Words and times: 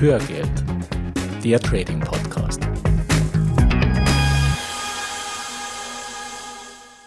Hörgeld, 0.00 0.64
der 1.42 1.58
Trading 1.58 1.98
Podcast. 1.98 2.60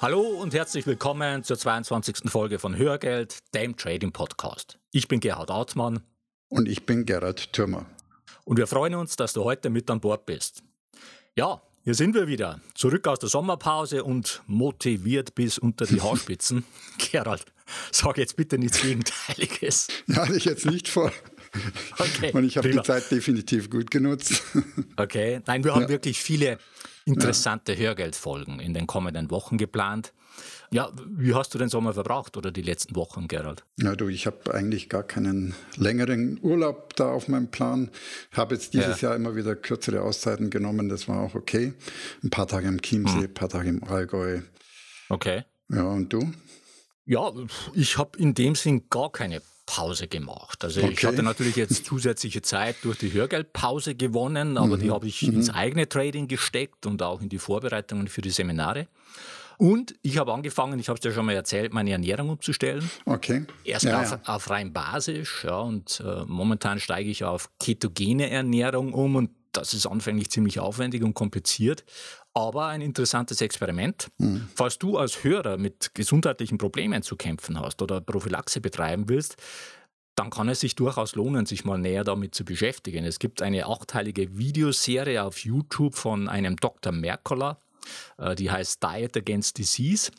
Hallo 0.01 0.19
und 0.19 0.53
herzlich 0.53 0.85
willkommen 0.85 1.45
zur 1.45 1.57
22. 1.57 2.29
Folge 2.29 2.59
von 2.59 2.75
Hörgeld, 2.75 3.37
dem 3.53 3.77
Trading 3.77 4.11
Podcast. 4.11 4.77
Ich 4.91 5.07
bin 5.07 5.21
Gerhard 5.21 5.51
Artmann. 5.51 6.01
Und 6.49 6.67
ich 6.67 6.85
bin 6.85 7.05
Gerhard 7.05 7.53
Thürmer. 7.53 7.85
Und 8.43 8.57
wir 8.57 8.67
freuen 8.67 8.95
uns, 8.95 9.15
dass 9.15 9.31
du 9.31 9.45
heute 9.45 9.69
mit 9.69 9.89
an 9.89 10.01
Bord 10.01 10.25
bist. 10.25 10.61
Ja, 11.37 11.61
hier 11.85 11.95
sind 11.95 12.13
wir 12.13 12.27
wieder, 12.27 12.59
zurück 12.75 13.07
aus 13.07 13.19
der 13.19 13.29
Sommerpause 13.29 14.03
und 14.03 14.41
motiviert 14.47 15.33
bis 15.33 15.57
unter 15.57 15.85
die 15.85 16.01
Haarspitzen. 16.03 16.65
Gerald, 16.97 17.45
sag 17.93 18.17
jetzt 18.17 18.35
bitte 18.35 18.57
nichts 18.57 18.81
Gegenteiliges. 18.81 19.87
Ja, 20.07 20.17
hatte 20.17 20.35
ich 20.35 20.43
jetzt 20.43 20.65
nicht 20.65 20.89
vor. 20.89 21.13
Okay, 21.97 22.31
und 22.33 22.43
ich 22.43 22.57
habe 22.57 22.69
die 22.69 22.81
Zeit 22.81 23.11
definitiv 23.11 23.69
gut 23.69 23.91
genutzt. 23.91 24.43
Okay, 24.97 25.41
nein, 25.47 25.63
wir 25.63 25.73
haben 25.73 25.83
ja. 25.83 25.89
wirklich 25.89 26.21
viele 26.21 26.57
interessante 27.05 27.73
ja. 27.73 27.79
Hörgeldfolgen 27.79 28.59
in 28.59 28.73
den 28.73 28.87
kommenden 28.87 29.31
Wochen 29.31 29.57
geplant. 29.57 30.13
Ja, 30.73 30.89
wie 31.05 31.33
hast 31.33 31.53
du 31.53 31.57
den 31.57 31.67
Sommer 31.67 31.93
verbracht 31.93 32.37
oder 32.37 32.51
die 32.51 32.61
letzten 32.61 32.95
Wochen, 32.95 33.27
Gerald? 33.27 33.65
Ja, 33.77 33.95
du, 33.95 34.07
ich 34.07 34.25
habe 34.25 34.53
eigentlich 34.53 34.87
gar 34.87 35.03
keinen 35.03 35.53
längeren 35.75 36.39
Urlaub 36.41 36.95
da 36.95 37.11
auf 37.11 37.27
meinem 37.27 37.51
Plan. 37.51 37.89
Habe 38.31 38.55
jetzt 38.55 38.73
dieses 38.73 39.01
ja. 39.01 39.09
Jahr 39.09 39.17
immer 39.17 39.35
wieder 39.35 39.55
kürzere 39.55 40.01
Auszeiten 40.01 40.49
genommen, 40.49 40.87
das 40.87 41.09
war 41.09 41.19
auch 41.19 41.35
okay. 41.35 41.73
Ein 42.23 42.29
paar 42.29 42.47
Tage 42.47 42.69
im 42.69 42.81
Chiemsee, 42.81 43.15
hm. 43.15 43.23
ein 43.23 43.33
paar 43.33 43.49
Tage 43.49 43.69
im 43.69 43.83
Allgäu. 43.83 44.41
Okay. 45.09 45.43
Ja, 45.69 45.83
und 45.83 46.13
du? 46.13 46.31
Ja, 47.05 47.33
ich 47.73 47.97
habe 47.97 48.17
in 48.17 48.33
dem 48.33 48.55
Sinn 48.55 48.87
gar 48.89 49.11
keine 49.11 49.41
Pause 49.71 50.09
gemacht. 50.09 50.65
Also 50.65 50.81
okay. 50.81 50.91
ich 50.91 51.05
hatte 51.05 51.23
natürlich 51.23 51.55
jetzt 51.55 51.85
zusätzliche 51.85 52.41
Zeit 52.41 52.75
durch 52.81 52.97
die 52.97 53.13
Hörgeldpause 53.13 53.95
gewonnen, 53.95 54.57
aber 54.57 54.75
mhm. 54.75 54.81
die 54.81 54.91
habe 54.91 55.07
ich 55.07 55.21
mhm. 55.21 55.35
ins 55.35 55.49
eigene 55.49 55.87
Trading 55.87 56.27
gesteckt 56.27 56.85
und 56.85 57.01
auch 57.01 57.21
in 57.21 57.29
die 57.29 57.37
Vorbereitungen 57.37 58.09
für 58.09 58.21
die 58.21 58.31
Seminare. 58.31 58.87
Und 59.57 59.95
ich 60.01 60.17
habe 60.17 60.33
angefangen, 60.33 60.77
ich 60.79 60.89
habe 60.89 60.97
es 60.97 61.01
dir 61.01 61.13
schon 61.13 61.25
mal 61.25 61.35
erzählt, 61.35 61.71
meine 61.71 61.91
Ernährung 61.91 62.31
umzustellen. 62.31 62.89
Okay. 63.05 63.45
Erst 63.63 63.85
ja, 63.85 64.01
auf, 64.01 64.11
ja. 64.11 64.19
auf, 64.25 64.49
rein 64.49 64.73
basisch, 64.73 65.45
ja, 65.45 65.59
und 65.59 66.03
äh, 66.05 66.25
momentan 66.25 66.79
steige 66.79 67.09
ich 67.09 67.23
auf 67.23 67.49
ketogene 67.59 68.29
Ernährung 68.29 68.93
um 68.93 69.15
und 69.15 69.29
das 69.53 69.73
ist 69.73 69.85
anfänglich 69.85 70.31
ziemlich 70.31 70.59
aufwendig 70.59 71.03
und 71.03 71.13
kompliziert, 71.13 71.85
aber 72.33 72.67
ein 72.67 72.81
interessantes 72.81 73.41
Experiment. 73.41 74.09
Mhm. 74.17 74.47
Falls 74.55 74.79
du 74.79 74.97
als 74.97 75.23
Hörer 75.23 75.57
mit 75.57 75.93
gesundheitlichen 75.93 76.57
Problemen 76.57 77.03
zu 77.03 77.15
kämpfen 77.15 77.59
hast 77.59 77.81
oder 77.81 78.01
Prophylaxe 78.01 78.61
betreiben 78.61 79.09
willst, 79.09 79.37
dann 80.15 80.29
kann 80.29 80.49
es 80.49 80.59
sich 80.59 80.75
durchaus 80.75 81.15
lohnen, 81.15 81.45
sich 81.45 81.65
mal 81.65 81.77
näher 81.77 82.03
damit 82.03 82.35
zu 82.35 82.43
beschäftigen. 82.45 83.05
Es 83.05 83.19
gibt 83.19 83.41
eine 83.41 83.65
achteilige 83.67 84.37
Videoserie 84.37 85.23
auf 85.23 85.39
YouTube 85.39 85.95
von 85.95 86.27
einem 86.27 86.57
Dr. 86.57 86.91
Merkola, 86.91 87.57
äh, 88.17 88.35
die 88.35 88.51
heißt 88.51 88.83
Diet 88.83 89.15
Against 89.17 89.57
Disease. 89.57 90.11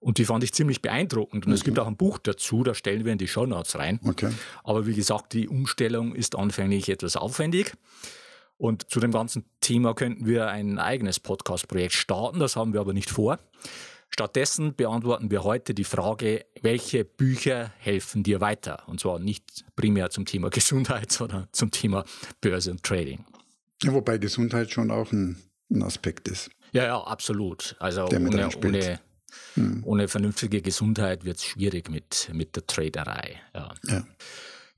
Und 0.00 0.18
die 0.18 0.24
fand 0.24 0.44
ich 0.44 0.52
ziemlich 0.52 0.80
beeindruckend. 0.80 1.44
Und 1.46 1.52
okay. 1.52 1.58
es 1.58 1.64
gibt 1.64 1.78
auch 1.78 1.88
ein 1.88 1.96
Buch 1.96 2.18
dazu, 2.18 2.62
da 2.62 2.74
stellen 2.74 3.04
wir 3.04 3.12
in 3.12 3.18
die 3.18 3.26
Show 3.26 3.46
Notes 3.46 3.76
rein. 3.76 3.98
Okay. 4.04 4.32
Aber 4.62 4.86
wie 4.86 4.94
gesagt, 4.94 5.32
die 5.32 5.48
Umstellung 5.48 6.14
ist 6.14 6.36
anfänglich 6.36 6.88
etwas 6.88 7.16
aufwendig. 7.16 7.72
Und 8.58 8.90
zu 8.90 9.00
dem 9.00 9.12
ganzen 9.12 9.44
Thema 9.60 9.94
könnten 9.94 10.26
wir 10.26 10.48
ein 10.48 10.78
eigenes 10.78 11.20
Podcast-Projekt 11.20 11.94
starten, 11.94 12.40
das 12.40 12.56
haben 12.56 12.72
wir 12.72 12.80
aber 12.80 12.92
nicht 12.92 13.08
vor. 13.08 13.38
Stattdessen 14.10 14.74
beantworten 14.74 15.30
wir 15.30 15.44
heute 15.44 15.74
die 15.74 15.84
Frage, 15.84 16.44
welche 16.62 17.04
Bücher 17.04 17.72
helfen 17.78 18.22
dir 18.22 18.40
weiter? 18.40 18.82
Und 18.86 19.00
zwar 19.00 19.20
nicht 19.20 19.64
primär 19.76 20.10
zum 20.10 20.26
Thema 20.26 20.50
Gesundheit, 20.50 21.12
sondern 21.12 21.46
zum 21.52 21.70
Thema 21.70 22.04
Börse 22.40 22.72
und 22.72 22.82
Trading. 22.82 23.24
Ja, 23.82 23.92
wobei 23.92 24.18
Gesundheit 24.18 24.70
schon 24.70 24.90
auch 24.90 25.12
ein, 25.12 25.36
ein 25.70 25.82
Aspekt 25.82 26.26
ist. 26.28 26.50
Ja, 26.72 26.84
ja, 26.84 27.00
absolut. 27.00 27.76
Also 27.78 28.06
ohne, 28.06 28.48
ohne, 28.56 29.00
hm. 29.54 29.82
ohne, 29.84 30.08
vernünftige 30.08 30.62
Gesundheit 30.62 31.24
wird 31.24 31.36
es 31.36 31.44
schwierig 31.44 31.88
mit, 31.88 32.30
mit 32.32 32.56
der 32.56 32.66
Traderei. 32.66 33.40
Ja. 33.54 33.74
ja. 33.86 34.04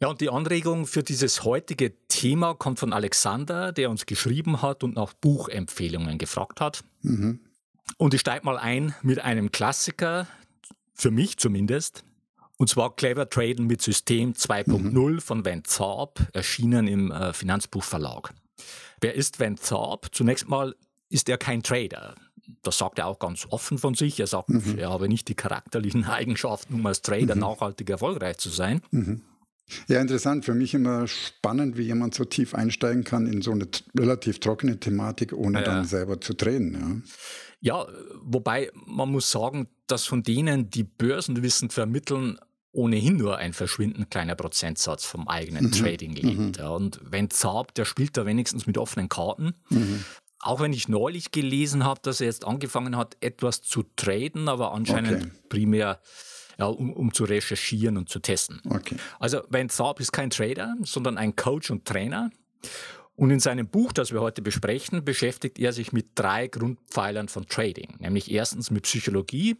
Ja, 0.00 0.08
und 0.08 0.22
die 0.22 0.30
Anregung 0.30 0.86
für 0.86 1.02
dieses 1.02 1.44
heutige 1.44 1.92
Thema 2.08 2.54
kommt 2.54 2.78
von 2.78 2.94
Alexander, 2.94 3.70
der 3.70 3.90
uns 3.90 4.06
geschrieben 4.06 4.62
hat 4.62 4.82
und 4.82 4.96
nach 4.96 5.12
Buchempfehlungen 5.12 6.16
gefragt 6.16 6.62
hat. 6.62 6.82
Mhm. 7.02 7.40
Und 7.98 8.14
ich 8.14 8.20
steige 8.20 8.46
mal 8.46 8.56
ein 8.56 8.94
mit 9.02 9.18
einem 9.18 9.52
Klassiker, 9.52 10.26
für 10.94 11.10
mich 11.10 11.36
zumindest, 11.36 12.04
und 12.56 12.68
zwar 12.68 12.96
Clever 12.96 13.28
Traden 13.28 13.66
mit 13.66 13.82
System 13.82 14.32
2.0 14.32 14.78
mhm. 14.78 15.20
von 15.20 15.44
Van 15.44 15.64
Zarb, 15.64 16.26
erschienen 16.32 16.88
im 16.88 17.10
äh, 17.10 17.34
Finanzbuchverlag. 17.34 18.32
Wer 19.00 19.14
ist 19.14 19.38
Van 19.38 19.58
Zarb? 19.58 20.08
Zunächst 20.12 20.48
mal 20.48 20.76
ist 21.10 21.28
er 21.28 21.36
kein 21.36 21.62
Trader. 21.62 22.14
Das 22.62 22.78
sagt 22.78 22.98
er 22.98 23.06
auch 23.06 23.18
ganz 23.18 23.46
offen 23.50 23.78
von 23.78 23.94
sich. 23.94 24.18
Er 24.18 24.26
sagt, 24.26 24.48
mhm. 24.48 24.78
er 24.78 24.90
habe 24.90 25.08
nicht 25.08 25.28
die 25.28 25.34
charakterlichen 25.34 26.04
Eigenschaften, 26.08 26.74
um 26.74 26.86
als 26.86 27.02
Trader 27.02 27.34
mhm. 27.34 27.42
nachhaltig 27.42 27.88
erfolgreich 27.90 28.38
zu 28.38 28.48
sein. 28.48 28.82
Ja, 29.88 30.00
interessant. 30.00 30.44
Für 30.44 30.54
mich 30.54 30.74
immer 30.74 31.06
spannend, 31.08 31.76
wie 31.76 31.82
jemand 31.82 32.14
so 32.14 32.24
tief 32.24 32.54
einsteigen 32.54 33.04
kann 33.04 33.26
in 33.26 33.42
so 33.42 33.52
eine 33.52 33.66
relativ 33.98 34.40
trockene 34.40 34.78
Thematik, 34.78 35.32
ohne 35.32 35.58
ja. 35.58 35.64
dann 35.64 35.84
selber 35.84 36.20
zu 36.20 36.34
drehen. 36.34 37.04
Ja. 37.60 37.84
ja, 37.84 37.86
wobei 38.22 38.70
man 38.86 39.10
muss 39.10 39.30
sagen, 39.30 39.68
dass 39.86 40.06
von 40.06 40.22
denen, 40.22 40.70
die 40.70 40.84
Börsenwissen 40.84 41.70
vermitteln, 41.70 42.38
ohnehin 42.72 43.16
nur 43.16 43.36
ein 43.36 43.52
verschwindend 43.52 44.10
kleiner 44.10 44.36
Prozentsatz 44.36 45.04
vom 45.04 45.26
eigenen 45.26 45.66
mhm. 45.66 45.72
Trading 45.72 46.12
lebt. 46.14 46.38
Mhm. 46.38 46.52
Ja, 46.56 46.68
und 46.68 47.00
wenn 47.02 47.30
Zaab, 47.30 47.74
der 47.74 47.84
spielt 47.84 48.16
da 48.16 48.26
wenigstens 48.26 48.66
mit 48.66 48.78
offenen 48.78 49.08
Karten. 49.08 49.54
Mhm. 49.70 50.04
Auch 50.40 50.60
wenn 50.60 50.72
ich 50.72 50.88
neulich 50.88 51.32
gelesen 51.32 51.84
habe, 51.84 52.00
dass 52.02 52.20
er 52.20 52.26
jetzt 52.26 52.46
angefangen 52.46 52.96
hat, 52.96 53.16
etwas 53.20 53.62
zu 53.62 53.84
traden, 53.96 54.48
aber 54.48 54.72
anscheinend 54.72 55.24
okay. 55.24 55.32
primär 55.48 56.00
ja, 56.58 56.66
um, 56.66 56.92
um 56.92 57.12
zu 57.12 57.24
recherchieren 57.24 57.96
und 57.96 58.10
zu 58.10 58.20
testen. 58.20 58.60
Okay. 58.68 58.96
Also 59.18 59.40
Ben 59.48 59.70
Saab 59.70 59.98
ist 59.98 60.12
kein 60.12 60.28
Trader, 60.30 60.76
sondern 60.82 61.16
ein 61.16 61.34
Coach 61.34 61.70
und 61.70 61.86
Trainer. 61.86 62.30
Und 63.16 63.30
in 63.30 63.40
seinem 63.40 63.66
Buch, 63.66 63.92
das 63.92 64.12
wir 64.12 64.20
heute 64.20 64.42
besprechen, 64.42 65.04
beschäftigt 65.04 65.58
er 65.58 65.72
sich 65.72 65.92
mit 65.92 66.10
drei 66.14 66.48
Grundpfeilern 66.48 67.28
von 67.28 67.46
Trading, 67.46 67.96
nämlich 67.98 68.30
erstens 68.30 68.70
mit 68.70 68.84
Psychologie, 68.84 69.56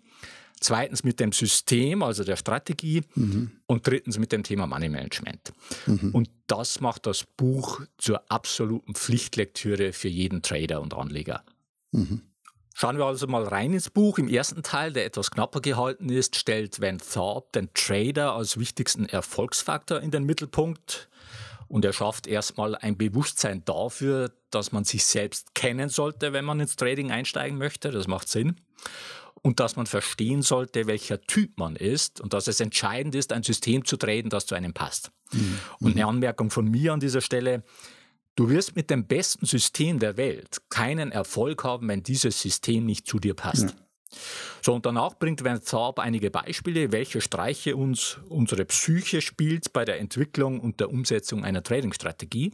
zweitens 0.61 1.03
mit 1.05 1.19
dem 1.21 1.33
System, 1.33 2.03
also 2.03 2.23
der 2.23 2.37
Strategie 2.37 3.03
mhm. 3.15 3.51
und 3.67 3.87
drittens 3.87 4.19
mit 4.19 4.31
dem 4.31 4.43
Thema 4.43 4.67
Money 4.67 4.89
Management. 4.89 5.53
Mhm. 5.87 6.11
Und 6.13 6.31
das 6.47 6.81
macht 6.81 7.07
das 7.07 7.25
Buch 7.25 7.81
zur 7.99 8.31
absoluten 8.31 8.95
Pflichtlektüre 8.95 9.93
für 9.93 10.09
jeden 10.09 10.43
Trader 10.43 10.81
und 10.81 10.95
Anleger. 10.95 11.43
Mhm. 11.93 12.23
Schauen 12.75 12.97
wir 12.97 13.05
also 13.05 13.27
mal 13.27 13.45
rein 13.45 13.75
ins 13.75 13.91
Buch. 13.91 14.19
Im 14.19 14.29
ersten 14.29 14.63
Teil, 14.63 14.93
der 14.93 15.05
etwas 15.05 15.31
knapper 15.31 15.61
gehalten 15.61 16.09
ist, 16.09 16.37
stellt 16.37 16.81
Van 16.81 16.99
Tharp 16.99 17.53
den 17.53 17.69
Trader 17.75 18.35
als 18.35 18.59
wichtigsten 18.59 19.07
Erfolgsfaktor 19.07 20.01
in 20.01 20.11
den 20.11 20.25
Mittelpunkt. 20.25 21.09
Und 21.69 21.85
er 21.85 21.93
schafft 21.93 22.27
erstmal 22.27 22.75
ein 22.75 22.97
Bewusstsein 22.97 23.65
dafür, 23.65 24.33
dass 24.51 24.73
man 24.73 24.85
sich 24.85 25.05
selbst 25.05 25.55
kennen 25.55 25.89
sollte, 25.89 26.33
wenn 26.33 26.45
man 26.45 26.59
ins 26.59 26.77
Trading 26.77 27.11
einsteigen 27.11 27.59
möchte. 27.59 27.91
Das 27.91 28.09
macht 28.09 28.29
Sinn. 28.29 28.57
Und 29.43 29.59
dass 29.59 29.77
man 29.77 29.87
verstehen 29.87 30.43
sollte, 30.43 30.87
welcher 30.87 31.21
Typ 31.23 31.59
man 31.59 31.75
ist 31.75 32.21
und 32.21 32.35
dass 32.35 32.47
es 32.47 32.61
entscheidend 32.61 33.15
ist, 33.15 33.33
ein 33.33 33.43
System 33.43 33.85
zu 33.85 33.97
traden, 33.97 34.29
das 34.29 34.47
zu 34.47 34.55
einem 34.55 34.75
passt. 34.75 35.13
Mhm. 35.33 35.59
Und 35.81 35.93
eine 35.93 36.07
Anmerkung 36.07 36.51
von 36.51 36.67
mir 36.67 36.93
an 36.93 37.01
dieser 37.01 37.23
Stelle. 37.23 37.63
Du 38.37 38.51
wirst 38.51 38.77
mit 38.77 38.91
dem 38.91 39.07
besten 39.07 39.47
System 39.47 39.99
der 39.99 40.17
Welt 40.17 40.59
keinen 40.69 41.11
Erfolg 41.11 41.65
haben, 41.65 41.89
wenn 41.89 42.03
dieses 42.03 42.41
System 42.41 42.85
nicht 42.85 43.07
zu 43.07 43.19
dir 43.19 43.35
passt. 43.35 43.71
Ja. 43.71 43.77
So, 44.63 44.75
und 44.75 44.87
danach 44.87 45.19
bringt 45.19 45.45
Van 45.45 45.63
Zaab 45.63 45.99
einige 45.99 46.31
Beispiele, 46.31 46.93
welche 46.93 47.21
Streiche 47.21 47.77
uns 47.77 48.19
unsere 48.29 48.65
Psyche 48.65 49.21
spielt 49.21 49.73
bei 49.73 49.85
der 49.85 50.01
Entwicklung 50.01 50.61
und 50.61 50.81
der 50.81 50.91
Umsetzung 50.91 51.45
einer 51.45 51.63
Trading-Strategie. 51.63 52.53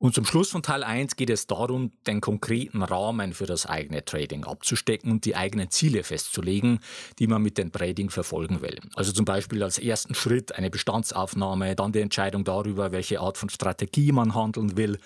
Und 0.00 0.14
zum 0.14 0.24
Schluss 0.24 0.50
von 0.50 0.62
Teil 0.62 0.84
1 0.84 1.16
geht 1.16 1.28
es 1.28 1.48
darum, 1.48 1.90
den 2.06 2.20
konkreten 2.20 2.82
Rahmen 2.82 3.32
für 3.32 3.46
das 3.46 3.66
eigene 3.66 4.04
Trading 4.04 4.44
abzustecken 4.44 5.10
und 5.10 5.24
die 5.24 5.34
eigenen 5.34 5.70
Ziele 5.70 6.04
festzulegen, 6.04 6.78
die 7.18 7.26
man 7.26 7.42
mit 7.42 7.58
dem 7.58 7.72
Trading 7.72 8.08
verfolgen 8.08 8.62
will. 8.62 8.78
Also 8.94 9.10
zum 9.10 9.24
Beispiel 9.24 9.60
als 9.62 9.78
ersten 9.78 10.14
Schritt 10.14 10.54
eine 10.54 10.70
Bestandsaufnahme, 10.70 11.74
dann 11.74 11.90
die 11.90 12.00
Entscheidung 12.00 12.44
darüber, 12.44 12.92
welche 12.92 13.20
Art 13.20 13.38
von 13.38 13.50
Strategie 13.50 14.12
man 14.12 14.36
handeln 14.36 14.76
will, 14.76 14.98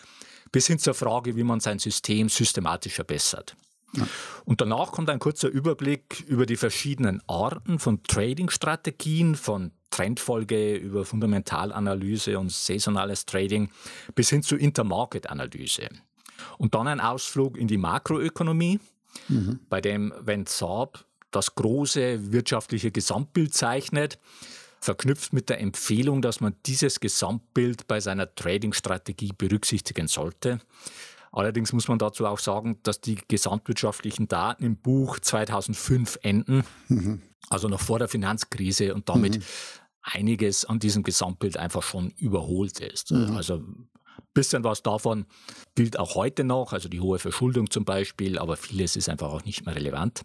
bis 0.53 0.67
hin 0.67 0.79
zur 0.79 0.93
Frage, 0.93 1.37
wie 1.37 1.45
man 1.45 1.61
sein 1.61 1.79
System 1.79 2.29
systematisch 2.29 2.93
verbessert. 2.93 3.57
Ja. 3.95 4.07
Und 4.45 4.61
danach 4.61 4.93
kommt 4.93 5.09
ein 5.09 5.19
kurzer 5.19 5.49
Überblick 5.49 6.25
über 6.27 6.45
die 6.45 6.57
verschiedenen 6.57 7.23
Arten 7.27 7.79
von 7.79 8.03
Trading-Strategien, 8.03 9.37
von 9.37 9.73
Trendfolge 9.93 10.75
über 10.75 11.05
Fundamentalanalyse 11.05 12.39
und 12.39 12.51
saisonales 12.51 13.27
Trading 13.27 13.71
bis 14.17 14.31
hin 14.31 14.43
zu 14.43 14.57
Intermarket-Analyse. 14.57 15.89
Und 16.59 16.75
dann 16.75 16.89
ein 16.89 17.01
Ausflug 17.01 17.57
in 17.57 17.69
die 17.69 17.79
Makroökonomie, 17.79 18.81
mhm. 19.29 19.61
bei 19.69 19.81
dem, 19.81 20.13
wenn 20.21 20.47
Saab 20.47 21.05
das 21.31 21.55
große 21.55 22.33
wirtschaftliche 22.33 22.91
Gesamtbild 22.91 23.55
zeichnet, 23.55 24.19
verknüpft 24.81 25.33
mit 25.33 25.49
der 25.49 25.61
Empfehlung, 25.61 26.23
dass 26.23 26.41
man 26.41 26.55
dieses 26.67 26.99
Gesamtbild 26.99 27.87
bei 27.87 28.01
seiner 28.01 28.35
Trading-Strategie 28.35 29.33
berücksichtigen 29.37 30.09
sollte. 30.09 30.61
Allerdings 31.31 31.73
muss 31.73 31.89
man 31.89 31.99
dazu 31.99 32.27
auch 32.27 32.39
sagen, 32.39 32.79
dass 32.83 33.01
die 33.01 33.17
gesamtwirtschaftlichen 33.27 34.29
Daten 34.29 34.65
im 34.65 34.77
Buch 34.77 35.19
2005 35.19 36.19
enden, 36.23 36.65
mhm. 36.89 37.23
also 37.49 37.69
noch 37.69 37.81
vor 37.81 37.99
der 37.99 38.09
Finanzkrise 38.09 38.95
und 38.95 39.09
damit 39.09 39.39
mhm. 39.39 39.43
Einiges 40.03 40.65
an 40.65 40.79
diesem 40.79 41.03
Gesamtbild 41.03 41.57
einfach 41.57 41.83
schon 41.83 42.11
überholt 42.17 42.81
ist. 42.81 43.13
Mhm. 43.13 43.37
Also 43.37 43.57
ein 43.57 43.89
bisschen 44.35 44.65
was 44.65 44.83
davon 44.83 45.27
gilt 45.75 45.99
auch 45.99 46.15
heute 46.15 46.45
noch, 46.45 46.73
also 46.73 46.89
die 46.89 47.01
hohe 47.01 47.19
Verschuldung 47.19 47.71
zum 47.71 47.85
Beispiel, 47.85 48.39
aber 48.39 48.57
vieles 48.57 48.97
ist 48.97 49.09
einfach 49.09 49.33
auch 49.33 49.45
nicht 49.45 49.65
mehr 49.65 49.75
relevant. 49.75 50.23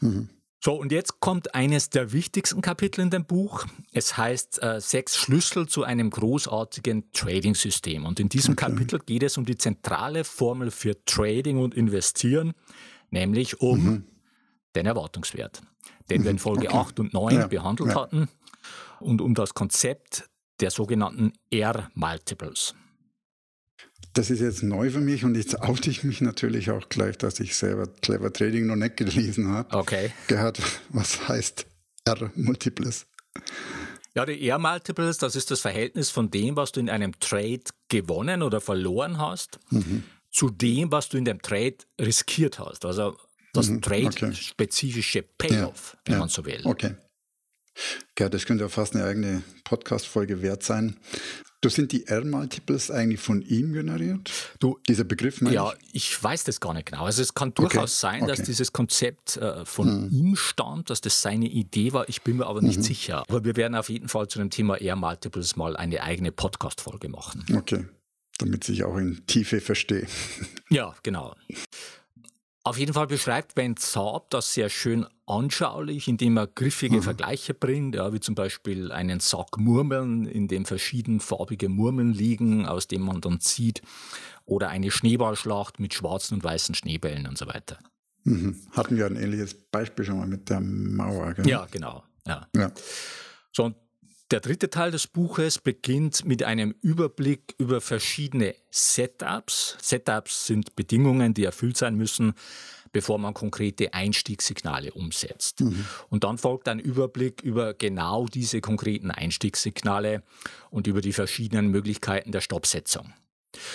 Mhm. 0.00 0.28
So, 0.64 0.72
und 0.72 0.92
jetzt 0.92 1.20
kommt 1.20 1.54
eines 1.54 1.90
der 1.90 2.12
wichtigsten 2.14 2.62
Kapitel 2.62 3.02
in 3.02 3.10
dem 3.10 3.26
Buch. 3.26 3.66
Es 3.92 4.16
heißt 4.16 4.62
äh, 4.62 4.80
Sechs 4.80 5.14
Schlüssel 5.14 5.68
zu 5.68 5.84
einem 5.84 6.08
großartigen 6.08 7.12
Trading-System. 7.12 8.06
Und 8.06 8.18
in 8.18 8.30
diesem 8.30 8.52
okay. 8.52 8.70
Kapitel 8.70 8.98
geht 9.00 9.24
es 9.24 9.36
um 9.36 9.44
die 9.44 9.58
zentrale 9.58 10.24
Formel 10.24 10.70
für 10.70 11.04
Trading 11.04 11.58
und 11.58 11.74
Investieren, 11.74 12.54
nämlich 13.10 13.60
um 13.60 13.84
mhm. 13.84 14.04
den 14.74 14.86
Erwartungswert, 14.86 15.60
den 16.08 16.22
mhm. 16.22 16.24
wir 16.24 16.30
in 16.30 16.38
Folge 16.38 16.68
okay. 16.68 16.78
8 16.78 17.00
und 17.00 17.12
9 17.12 17.34
ja. 17.34 17.46
behandelt 17.46 17.90
ja. 17.90 17.96
hatten, 17.96 18.28
und 19.00 19.20
um 19.20 19.34
das 19.34 19.54
Konzept 19.54 20.28
der 20.60 20.70
sogenannten 20.70 21.32
R-Multiples. 21.50 22.74
Das 24.12 24.30
ist 24.30 24.40
jetzt 24.40 24.62
neu 24.62 24.90
für 24.90 25.00
mich 25.00 25.24
und 25.24 25.34
jetzt 25.34 25.60
oute 25.62 25.90
ich 25.90 26.04
mich 26.04 26.20
natürlich 26.20 26.70
auch 26.70 26.88
gleich, 26.88 27.18
dass 27.18 27.40
ich 27.40 27.56
selber 27.56 27.88
Clever 27.88 28.32
Trading 28.32 28.66
noch 28.66 28.76
nicht 28.76 28.96
gelesen 28.96 29.48
habe. 29.48 29.76
Okay. 29.76 30.12
Gehört, 30.28 30.60
was 30.90 31.28
heißt 31.28 31.66
R-Multiples? 32.04 33.06
Ja, 34.14 34.24
die 34.24 34.48
R-Multiples, 34.48 35.18
das 35.18 35.34
ist 35.34 35.50
das 35.50 35.60
Verhältnis 35.60 36.10
von 36.10 36.30
dem, 36.30 36.54
was 36.54 36.70
du 36.70 36.78
in 36.78 36.88
einem 36.88 37.18
Trade 37.18 37.64
gewonnen 37.88 38.42
oder 38.42 38.60
verloren 38.60 39.18
hast, 39.18 39.58
mhm. 39.70 40.04
zu 40.30 40.50
dem, 40.50 40.92
was 40.92 41.08
du 41.08 41.16
in 41.16 41.24
dem 41.24 41.42
Trade 41.42 41.78
riskiert 42.00 42.60
hast. 42.60 42.84
Also 42.84 43.16
das 43.52 43.68
mhm, 43.68 43.82
Trade-spezifische 43.82 45.22
Payoff, 45.22 45.94
ja, 45.94 46.00
wenn 46.04 46.12
ja, 46.14 46.18
man 46.20 46.28
so 46.28 46.44
will. 46.44 46.60
Okay. 46.64 46.94
Ja, 48.18 48.28
das 48.28 48.46
könnte 48.46 48.64
ja 48.64 48.68
fast 48.68 48.94
eine 48.94 49.04
eigene 49.04 49.42
Podcast-Folge 49.64 50.42
wert 50.42 50.62
sein. 50.62 50.96
Du 51.64 51.70
sind 51.70 51.92
die 51.92 52.06
R-Multiples 52.06 52.90
eigentlich 52.90 53.20
von 53.20 53.40
ihm 53.40 53.72
generiert? 53.72 54.30
Du, 54.58 54.78
Dieser 54.86 55.04
Begriff, 55.04 55.40
meine 55.40 55.54
Ja, 55.54 55.72
ich? 55.92 56.04
ich 56.08 56.22
weiß 56.22 56.44
das 56.44 56.60
gar 56.60 56.74
nicht 56.74 56.86
genau. 56.86 57.06
Also 57.06 57.22
es 57.22 57.32
kann 57.32 57.54
durchaus 57.54 58.04
okay. 58.04 58.12
sein, 58.12 58.22
okay. 58.24 58.32
dass 58.36 58.42
dieses 58.42 58.72
Konzept 58.74 59.38
äh, 59.38 59.64
von 59.64 60.08
mhm. 60.08 60.10
ihm 60.10 60.36
stammt, 60.36 60.90
dass 60.90 61.00
das 61.00 61.22
seine 61.22 61.46
Idee 61.46 61.94
war. 61.94 62.06
Ich 62.10 62.20
bin 62.20 62.36
mir 62.36 62.46
aber 62.46 62.60
nicht 62.60 62.80
mhm. 62.80 62.82
sicher. 62.82 63.24
Aber 63.28 63.44
wir 63.44 63.56
werden 63.56 63.76
auf 63.76 63.88
jeden 63.88 64.08
Fall 64.08 64.28
zu 64.28 64.38
dem 64.38 64.50
Thema 64.50 64.76
R-Multiples 64.76 65.56
mal 65.56 65.74
eine 65.74 66.02
eigene 66.02 66.32
Podcast-Folge 66.32 67.08
machen. 67.08 67.46
Okay, 67.56 67.86
damit 68.36 68.68
ich 68.68 68.84
auch 68.84 68.98
in 68.98 69.26
Tiefe 69.26 69.62
verstehe. 69.62 70.06
Ja, 70.68 70.94
genau. 71.02 71.34
Auf 72.66 72.78
jeden 72.78 72.94
Fall 72.94 73.06
beschreibt 73.06 73.58
Van 73.58 73.76
Saab 73.78 74.30
das 74.30 74.54
sehr 74.54 74.70
schön 74.70 75.06
anschaulich, 75.26 76.08
indem 76.08 76.38
er 76.38 76.46
griffige 76.46 76.96
mhm. 76.96 77.02
Vergleiche 77.02 77.52
bringt, 77.52 77.94
ja, 77.94 78.10
wie 78.14 78.20
zum 78.20 78.34
Beispiel 78.34 78.90
einen 78.90 79.20
Sack 79.20 79.58
Murmeln, 79.58 80.24
in 80.24 80.48
dem 80.48 80.64
verschiedenfarbige 80.64 81.68
Murmeln 81.68 82.14
liegen, 82.14 82.64
aus 82.64 82.88
dem 82.88 83.02
man 83.02 83.20
dann 83.20 83.38
zieht, 83.40 83.82
oder 84.46 84.70
eine 84.70 84.90
Schneeballschlacht 84.90 85.78
mit 85.78 85.92
schwarzen 85.92 86.36
und 86.36 86.44
weißen 86.44 86.74
Schneebällen 86.74 87.26
und 87.26 87.36
so 87.36 87.46
weiter. 87.46 87.78
Mhm. 88.24 88.56
Hatten 88.72 88.96
wir 88.96 89.04
ein 89.04 89.16
ähnliches 89.16 89.52
Beispiel 89.54 90.06
schon 90.06 90.16
mal 90.16 90.26
mit 90.26 90.48
der 90.48 90.60
Mauer, 90.60 91.34
gell? 91.34 91.46
Ja, 91.46 91.66
genau. 91.70 92.02
Ja. 92.26 92.48
ja. 92.56 92.72
So, 93.52 93.64
und 93.64 93.76
der 94.30 94.40
dritte 94.40 94.70
Teil 94.70 94.90
des 94.90 95.06
Buches 95.06 95.58
beginnt 95.58 96.24
mit 96.24 96.42
einem 96.42 96.74
Überblick 96.80 97.54
über 97.58 97.80
verschiedene 97.80 98.54
Setups. 98.70 99.76
Setups 99.82 100.46
sind 100.46 100.74
Bedingungen, 100.76 101.34
die 101.34 101.44
erfüllt 101.44 101.76
sein 101.76 101.94
müssen, 101.94 102.32
bevor 102.92 103.18
man 103.18 103.34
konkrete 103.34 103.92
Einstiegssignale 103.92 104.92
umsetzt. 104.92 105.60
Mhm. 105.60 105.84
Und 106.08 106.24
dann 106.24 106.38
folgt 106.38 106.68
ein 106.68 106.78
Überblick 106.78 107.42
über 107.42 107.74
genau 107.74 108.26
diese 108.26 108.60
konkreten 108.60 109.10
Einstiegssignale 109.10 110.22
und 110.70 110.86
über 110.86 111.02
die 111.02 111.12
verschiedenen 111.12 111.68
Möglichkeiten 111.68 112.32
der 112.32 112.40
Stoppsetzung. 112.40 113.12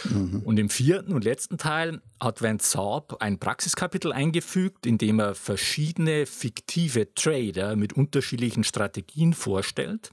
Mhm. 0.10 0.42
Und 0.44 0.58
im 0.58 0.70
vierten 0.70 1.14
und 1.14 1.24
letzten 1.24 1.58
Teil 1.58 2.02
hat 2.20 2.42
Van 2.42 2.60
Saab 2.60 3.22
ein 3.22 3.40
Praxiskapitel 3.40 4.12
eingefügt, 4.12 4.86
in 4.86 4.98
dem 4.98 5.20
er 5.20 5.36
verschiedene 5.36 6.26
fiktive 6.26 7.14
Trader 7.14 7.76
mit 7.76 7.94
unterschiedlichen 7.94 8.64
Strategien 8.64 9.34
vorstellt 9.34 10.12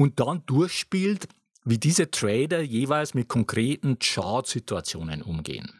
und 0.00 0.18
dann 0.18 0.42
durchspielt, 0.46 1.28
wie 1.66 1.76
diese 1.76 2.10
Trader 2.10 2.62
jeweils 2.62 3.12
mit 3.12 3.28
konkreten 3.28 3.98
Chart-Situationen 3.98 5.20
umgehen. 5.20 5.74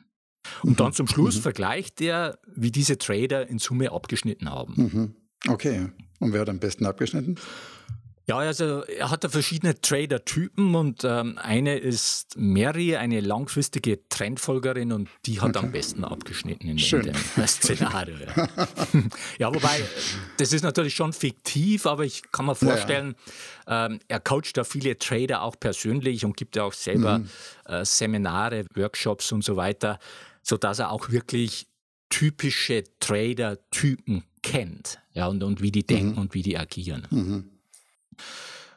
Und 0.62 0.72
mhm. 0.72 0.76
dann 0.76 0.92
zum 0.92 1.06
Schluss 1.06 1.36
mhm. 1.36 1.40
vergleicht 1.40 2.02
er, 2.02 2.38
wie 2.54 2.70
diese 2.70 2.98
Trader 2.98 3.48
in 3.48 3.58
Summe 3.58 3.92
abgeschnitten 3.92 4.50
haben. 4.50 4.74
Mhm. 4.76 5.14
Okay. 5.48 5.88
Und 6.18 6.34
wer 6.34 6.42
hat 6.42 6.50
am 6.50 6.58
besten 6.58 6.84
abgeschnitten? 6.84 7.36
Ja, 8.30 8.38
also 8.38 8.84
er 8.84 9.10
hat 9.10 9.24
da 9.24 9.28
verschiedene 9.28 9.80
Trader-Typen 9.80 10.76
und 10.76 11.02
ähm, 11.02 11.36
eine 11.42 11.76
ist 11.78 12.36
Mary, 12.36 12.94
eine 12.94 13.18
langfristige 13.18 14.08
Trendfolgerin 14.08 14.92
und 14.92 15.08
die 15.26 15.40
hat 15.40 15.56
okay. 15.56 15.66
am 15.66 15.72
besten 15.72 16.04
abgeschnitten 16.04 16.68
in, 16.68 16.78
in 16.78 17.02
dem 17.02 17.46
Szenario. 17.48 18.14
Ja. 18.36 18.48
ja. 19.40 19.52
wobei, 19.52 19.82
das 20.36 20.52
ist 20.52 20.62
natürlich 20.62 20.94
schon 20.94 21.12
fiktiv, 21.12 21.86
aber 21.86 22.04
ich 22.04 22.22
kann 22.30 22.46
mir 22.46 22.54
vorstellen, 22.54 23.16
ja, 23.66 23.86
ja. 23.86 23.86
Ähm, 23.86 23.98
er 24.06 24.20
coacht 24.20 24.56
da 24.56 24.62
viele 24.62 24.96
Trader 24.96 25.42
auch 25.42 25.58
persönlich 25.58 26.24
und 26.24 26.36
gibt 26.36 26.54
ja 26.54 26.62
auch 26.62 26.72
selber 26.72 27.18
mhm. 27.18 27.28
äh, 27.66 27.84
Seminare, 27.84 28.64
Workshops 28.76 29.32
und 29.32 29.42
so 29.42 29.56
weiter, 29.56 29.98
sodass 30.44 30.78
er 30.78 30.92
auch 30.92 31.10
wirklich 31.10 31.66
typische 32.10 32.84
Trader-Typen 33.00 34.22
kennt 34.44 35.00
ja, 35.14 35.26
und, 35.26 35.42
und 35.42 35.60
wie 35.60 35.72
die 35.72 35.84
denken 35.84 36.12
mhm. 36.12 36.18
und 36.18 36.34
wie 36.34 36.42
die 36.42 36.56
agieren. 36.56 37.08
Mhm. 37.10 37.59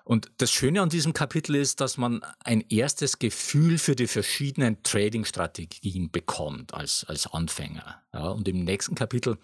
Und 0.06 0.32
das 0.38 0.52
Schöne 0.52 0.82
an 0.82 0.90
diesem 0.90 1.14
Kapitel 1.14 1.56
ist, 1.56 1.80
dass 1.80 1.98
man 1.98 2.22
ein 2.44 2.62
erstes 2.70 3.20
Gefühl 3.20 3.78
für 3.78 3.96
die 3.96 4.08
verschiedenen 4.08 4.84
Trading-Strategien 4.84 6.12
bekommt 6.12 6.74
als, 6.74 7.06
als 7.08 7.28
Anfänger. 7.28 8.02
Ja, 8.14 8.28
und 8.28 8.48
im 8.50 8.66
nächsten 8.66 8.96
Kapitel 8.96 9.38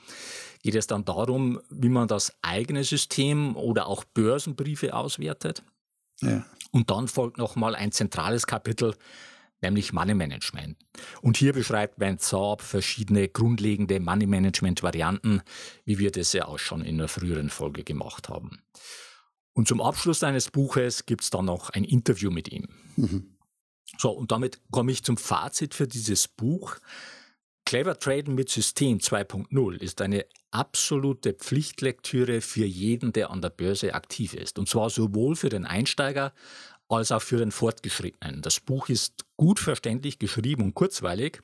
geht 0.61 0.75
es 0.75 0.87
dann 0.87 1.05
darum, 1.05 1.61
wie 1.69 1.87
man 1.87 2.09
das 2.09 2.33
eigene 2.41 2.83
System 2.83 3.55
oder 3.55 3.87
auch 3.87 4.03
Börsenbriefe 4.03 4.93
auswertet. 4.93 5.63
Ja. 6.21 6.45
Und 6.71 6.91
dann 6.91 7.07
folgt 7.07 7.37
nochmal 7.37 7.73
ein 7.73 7.93
zentrales 7.93 8.45
Kapitel, 8.45 8.95
nämlich 9.61 9.93
Money 9.93 10.13
Management. 10.13 10.77
Und 11.21 11.37
hier 11.37 11.53
beschreibt 11.53 12.01
Van 12.01 12.17
Saab 12.17 12.61
verschiedene 12.61 13.29
grundlegende 13.29 14.01
Money 14.01 14.27
Management 14.27 14.83
Varianten, 14.83 15.41
wie 15.85 15.99
wir 15.99 16.11
das 16.11 16.33
ja 16.33 16.49
auch 16.49 16.59
schon 16.59 16.81
in 16.81 16.99
einer 16.99 17.07
früheren 17.07 17.49
Folge 17.49 17.85
gemacht 17.85 18.27
haben. 18.27 18.61
Und 19.59 19.67
zum 19.67 19.81
Abschluss 19.81 20.19
seines 20.19 20.49
Buches 20.49 21.05
gibt 21.05 21.21
es 21.21 21.31
dann 21.31 21.43
noch 21.43 21.69
ein 21.71 21.83
Interview 21.83 22.31
mit 22.31 22.49
ihm. 22.49 22.69
Mhm. 22.95 23.35
So, 23.97 24.09
und 24.09 24.31
damit 24.31 24.61
komme 24.71 24.93
ich 24.93 25.03
zum 25.03 25.17
Fazit 25.17 25.73
für 25.73 25.85
dieses 25.85 26.29
Buch. 26.29 26.77
Clever 27.65 27.99
Traden 27.99 28.35
mit 28.35 28.47
System 28.47 28.99
2.0 28.99 29.75
ist 29.81 29.99
eine 29.99 30.25
absolute 30.51 31.33
Pflichtlektüre 31.33 32.39
für 32.39 32.63
jeden, 32.63 33.11
der 33.11 33.31
an 33.31 33.41
der 33.41 33.49
Börse 33.49 33.95
aktiv 33.95 34.33
ist. 34.33 34.59
Und 34.59 34.69
zwar 34.69 34.89
sowohl 34.89 35.35
für 35.35 35.49
den 35.49 35.65
Einsteiger 35.65 36.31
als 36.87 37.11
auch 37.11 37.21
für 37.21 37.35
den 37.35 37.51
Fortgeschrittenen. 37.51 38.41
Das 38.41 38.61
Buch 38.61 38.87
ist 38.87 39.25
gut 39.35 39.59
verständlich 39.59 40.19
geschrieben 40.19 40.63
und 40.63 40.73
kurzweilig. 40.73 41.41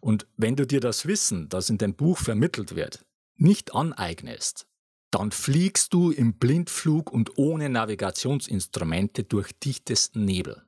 Und 0.00 0.28
wenn 0.36 0.54
du 0.54 0.68
dir 0.68 0.78
das 0.78 1.04
Wissen, 1.06 1.48
das 1.48 1.68
in 1.68 1.78
dem 1.78 1.96
Buch 1.96 2.16
vermittelt 2.16 2.76
wird, 2.76 3.04
nicht 3.34 3.74
aneignest, 3.74 4.68
dann 5.14 5.30
fliegst 5.30 5.94
du 5.94 6.10
im 6.10 6.34
Blindflug 6.34 7.12
und 7.12 7.38
ohne 7.38 7.68
Navigationsinstrumente 7.68 9.22
durch 9.22 9.52
dichtesten 9.52 10.24
Nebel. 10.24 10.62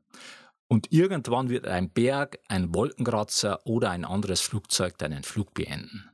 Und 0.68 0.92
irgendwann 0.92 1.48
wird 1.48 1.66
ein 1.66 1.90
Berg, 1.90 2.38
ein 2.48 2.72
Wolkenkratzer 2.72 3.66
oder 3.66 3.90
ein 3.90 4.04
anderes 4.04 4.40
Flugzeug 4.40 4.98
deinen 4.98 5.24
Flug 5.24 5.52
beenden. 5.54 6.08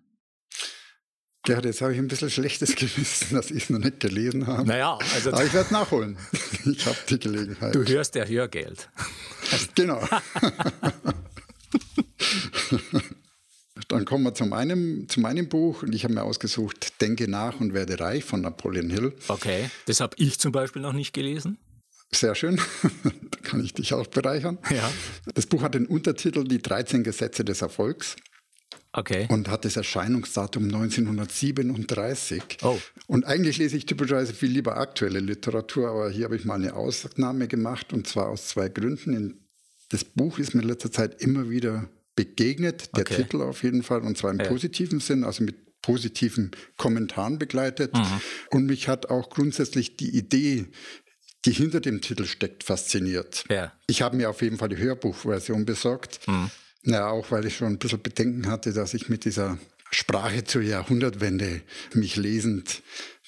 Gerhard, 1.45 1.65
jetzt 1.67 1.83
habe 1.83 1.93
ich 1.93 1.99
ein 1.99 2.09
bisschen 2.09 2.31
schlechtes 2.31 2.75
Gewissen, 2.77 3.35
dass 3.35 3.51
ich 3.51 3.65
es 3.65 3.71
noch 3.71 3.81
nicht 3.81 4.01
gelesen 4.01 4.47
habe. 4.47 4.67
Naja, 4.67 4.99
also. 5.15 5.33
Aber 5.33 5.45
ich 5.45 5.53
werde 5.53 5.73
nachholen. 5.73 6.17
Ich 6.65 6.87
habe 6.87 6.97
die 7.09 7.19
Gelegenheit. 7.19 7.75
Du 7.75 7.85
hörst 7.85 8.15
ja 8.15 8.25
Hörgeld. 8.25 8.89
Genau. 9.75 10.01
Dann 13.93 14.07
kommen 14.07 14.25
wir 14.25 14.35
zu 14.35 14.47
meinem, 14.47 15.07
zu 15.09 15.21
meinem 15.21 15.49
Buch 15.49 15.83
und 15.83 15.95
ich 15.95 16.05
habe 16.05 16.15
mir 16.15 16.23
ausgesucht 16.23 17.01
Denke 17.03 17.29
nach 17.29 17.61
und 17.61 17.75
werde 17.75 18.01
reich 18.01 18.25
von 18.25 18.41
Napoleon 18.41 18.89
Hill. 18.89 19.13
Okay, 19.29 19.71
das 19.87 20.01
habe 20.01 20.17
ich 20.19 20.39
zum 20.39 20.51
Beispiel 20.51 20.81
noch 20.81 20.95
nicht 20.95 21.13
gelesen. 21.13 21.59
Sehr 22.11 22.35
schön, 22.35 22.57
da 23.05 23.39
kann 23.43 23.63
ich 23.63 23.75
dich 23.75 23.93
auch 23.93 24.07
bereichern. 24.07 24.59
Ja. 24.71 24.91
Das 25.35 25.47
Buch 25.47 25.63
hat 25.63 25.75
den 25.75 25.87
Untertitel 25.87 26.45
Die 26.45 26.61
13 26.61 27.05
Gesetze 27.05 27.45
des 27.45 27.61
Erfolgs. 27.61 28.17
Okay. 28.95 29.27
Und 29.31 29.49
hat 29.49 29.65
das 29.65 29.77
Erscheinungsdatum 29.77 30.65
1937. 30.65 32.59
Oh. 32.63 32.79
Und 33.07 33.27
eigentlich 33.27 33.59
lese 33.59 33.77
ich 33.77 33.87
typischerweise 33.87 34.35
viel 34.35 34.51
lieber 34.51 34.77
aktuelle 34.77 35.21
Literatur, 35.21 35.89
aber 35.89 36.11
hier 36.11 36.25
habe 36.25 36.37
ich 36.37 36.45
mal 36.45 36.55
eine 36.55 36.75
Ausnahme 36.75 37.47
gemacht 37.47 37.93
und 37.93 38.07
zwar 38.07 38.29
aus 38.29 38.49
zwei 38.49 38.69
Gründen. 38.69 39.49
Das 39.91 40.05
Buch 40.05 40.39
ist 40.39 40.55
mir 40.55 40.63
in 40.63 40.69
letzter 40.69 40.91
Zeit 40.91 41.21
immer 41.23 41.49
wieder 41.51 41.89
begegnet, 42.15 42.97
der 42.97 43.03
okay. 43.03 43.17
Titel 43.17 43.41
auf 43.41 43.63
jeden 43.63 43.83
Fall, 43.83 44.03
und 44.03 44.17
zwar 44.17 44.31
im 44.31 44.39
ja. 44.39 44.47
positiven 44.47 45.01
Sinn, 45.01 45.25
also 45.25 45.45
mit 45.45 45.81
positiven 45.83 46.53
Kommentaren 46.77 47.39
begleitet. 47.39 47.95
Mhm. 47.95 48.21
Und 48.51 48.67
mich 48.67 48.89
hat 48.89 49.11
auch 49.11 49.31
grundsätzlich 49.31 49.97
die 49.97 50.17
Idee, 50.17 50.67
die 51.45 51.53
hinter 51.53 51.81
dem 51.81 52.01
Titel 52.01 52.25
steckt, 52.25 52.65
fasziniert. 52.65 53.45
Ja. 53.51 53.73
Ich 53.89 54.03
habe 54.03 54.17
mir 54.17 54.31
auf 54.31 54.43
jeden 54.43 54.59
Fall 54.59 54.69
die 54.69 54.79
Hörbuchversion 54.79 55.65
besorgt. 55.65 56.21
Mhm. 56.29 56.51
Ja, 56.85 57.09
auch 57.09 57.31
weil 57.31 57.47
ich 57.47 57.57
schon 57.57 57.69
ein 57.69 57.79
bisschen 57.79 58.03
Bedenken 58.03 58.49
hatte, 58.49 58.73
dass 58.73 58.95
ich 58.95 59.09
mit 59.09 59.25
dieser 59.25 59.59
Sprache 59.91 60.45
zur 60.45 60.63
Jahrhundertwende 60.63 61.63
mich 61.95 62.17
lesend 62.17 62.83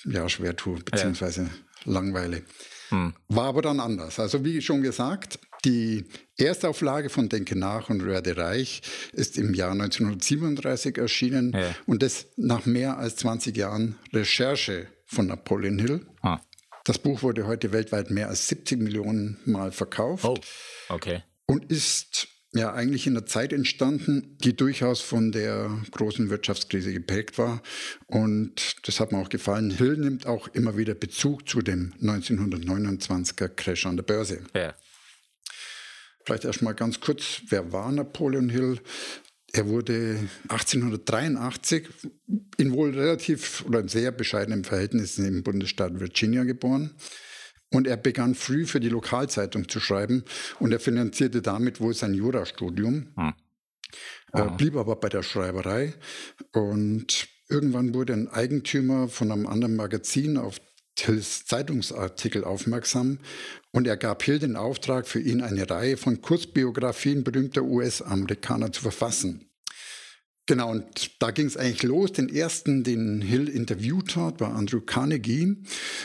ja, 0.04 0.28
schwer 0.28 0.56
tue, 0.56 0.78
beziehungsweise 0.80 1.42
ja. 1.42 1.50
langweile. 1.84 2.42
Hm. 2.88 3.14
War 3.28 3.46
aber 3.46 3.62
dann 3.62 3.80
anders. 3.80 4.18
Also 4.18 4.44
wie 4.44 4.60
schon 4.60 4.82
gesagt, 4.82 5.38
die 5.64 6.04
Erstauflage 6.37 7.11
von 7.11 7.28
Denke 7.28 7.56
nach 7.56 7.90
und 7.90 8.04
werde 8.04 8.37
reich 8.37 8.83
ist 9.12 9.38
im 9.38 9.54
Jahr 9.54 9.73
1937 9.73 10.99
erschienen 10.99 11.52
ja. 11.52 11.75
und 11.87 12.02
das 12.02 12.26
nach 12.37 12.66
mehr 12.66 12.99
als 12.99 13.16
20 13.16 13.56
Jahren 13.56 13.97
Recherche 14.12 14.88
von 15.06 15.26
Napoleon 15.26 15.78
Hill. 15.78 16.06
Ah. 16.23 16.40
Das 16.85 16.99
Buch 16.99 17.23
wurde 17.23 17.47
heute 17.47 17.73
weltweit 17.73 18.11
mehr 18.11 18.28
als 18.28 18.49
70 18.49 18.78
Millionen 18.78 19.38
Mal 19.47 19.73
verkauft. 19.73 20.25
Oh, 20.25 20.38
okay. 20.90 21.23
Und 21.47 21.71
ist 21.71 22.28
ja 22.52 22.73
eigentlich 22.73 23.06
in 23.06 23.16
einer 23.16 23.26
Zeit 23.26 23.52
entstanden, 23.52 24.37
die 24.40 24.54
durchaus 24.54 25.00
von 25.00 25.33
der 25.33 25.71
großen 25.90 26.30
Wirtschaftskrise 26.30 26.92
geprägt 26.92 27.38
war. 27.38 27.62
Und 28.06 28.76
das 28.87 29.00
hat 29.00 29.12
mir 29.12 29.18
auch 29.18 29.28
gefallen. 29.28 29.71
Hill 29.71 29.97
nimmt 29.97 30.26
auch 30.26 30.49
immer 30.49 30.76
wieder 30.76 30.94
Bezug 30.94 31.49
zu 31.49 31.62
dem 31.62 31.92
1929er 32.00 33.49
Crash 33.49 33.87
an 33.87 33.97
der 33.97 34.04
Börse. 34.04 34.42
Ja. 34.54 34.75
Vielleicht 36.24 36.44
erstmal 36.44 36.74
ganz 36.74 37.00
kurz, 37.00 37.42
wer 37.48 37.72
war 37.72 37.90
Napoleon 37.92 38.48
Hill? 38.48 38.80
Er 39.52 39.68
wurde 39.68 40.18
1883 40.48 41.88
in 42.56 42.72
wohl 42.72 42.90
relativ 42.90 43.64
oder 43.66 43.86
sehr 43.88 44.10
bescheidenen 44.10 44.64
Verhältnissen 44.64 45.26
im 45.26 45.42
Bundesstaat 45.42 46.00
Virginia 46.00 46.44
geboren. 46.44 46.94
Und 47.70 47.86
er 47.86 47.96
begann 47.96 48.34
früh 48.34 48.66
für 48.66 48.80
die 48.80 48.88
Lokalzeitung 48.88 49.68
zu 49.68 49.80
schreiben 49.80 50.24
und 50.60 50.72
er 50.72 50.80
finanzierte 50.80 51.42
damit 51.42 51.80
wohl 51.80 51.94
sein 51.94 52.14
Jurastudium. 52.14 53.12
Hm. 53.16 53.34
Er 54.32 54.50
blieb 54.50 54.76
aber 54.76 54.96
bei 54.96 55.08
der 55.08 55.22
Schreiberei 55.22 55.94
und 56.52 57.28
irgendwann 57.48 57.94
wurde 57.94 58.12
ein 58.14 58.28
Eigentümer 58.28 59.08
von 59.08 59.30
einem 59.30 59.46
anderen 59.46 59.76
Magazin 59.76 60.36
auf 60.36 60.60
Tills 60.96 61.44
Zeitungsartikel 61.46 62.44
aufmerksam 62.44 63.18
und 63.72 63.86
er 63.86 63.96
gab 63.96 64.22
Hill 64.22 64.38
den 64.38 64.56
Auftrag, 64.56 65.08
für 65.08 65.20
ihn 65.20 65.42
eine 65.42 65.68
Reihe 65.68 65.96
von 65.96 66.20
Kurzbiografien 66.20 67.24
berühmter 67.24 67.62
US-Amerikaner 67.62 68.72
zu 68.72 68.82
verfassen. 68.82 69.48
Genau, 70.46 70.70
und 70.70 71.22
da 71.22 71.30
ging 71.30 71.46
es 71.46 71.56
eigentlich 71.56 71.82
los. 71.82 72.12
Den 72.12 72.28
ersten, 72.28 72.84
den 72.84 73.22
Hill 73.22 73.48
interviewt 73.48 74.14
hat, 74.16 74.40
war 74.40 74.54
Andrew 74.54 74.80
Carnegie. 74.80 75.56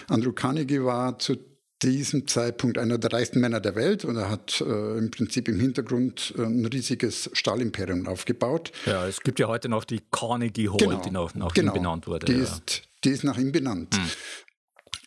Andrew 0.08 0.32
Carnegie 0.32 0.82
war 0.82 1.20
zu 1.20 1.36
diesem 1.84 2.28
Zeitpunkt 2.28 2.78
einer 2.78 2.98
der 2.98 3.14
reichsten 3.14 3.40
Männer 3.40 3.60
der 3.60 3.76
Welt 3.76 4.04
und 4.04 4.18
er 4.18 4.30
hat 4.30 4.62
äh, 4.62 4.98
im 4.98 5.12
Prinzip 5.12 5.48
im 5.48 5.60
Hintergrund 5.60 6.34
äh, 6.38 6.44
ein 6.44 6.66
riesiges 6.66 7.30
Stahlimperium 7.34 8.08
aufgebaut. 8.08 8.72
Ja, 8.86 9.08
es 9.08 9.22
gibt 9.22 9.40
ja 9.40 9.48
heute 9.48 9.70
noch 9.70 9.86
die 9.86 10.02
Carnegie 10.12 10.70
Hall, 10.70 10.78
genau, 10.78 11.02
die 11.02 11.12
nach, 11.12 11.34
nach 11.36 11.54
genau, 11.54 11.72
ihm 11.72 11.76
benannt 11.76 12.08
wurde. 12.08 12.26
Die, 12.26 12.34
ja. 12.34 12.44
ist, 12.44 12.84
die 13.04 13.10
ist 13.10 13.24
nach 13.24 13.38
ihm 13.38 13.52
benannt. 13.52 13.96
Hm. 13.96 14.04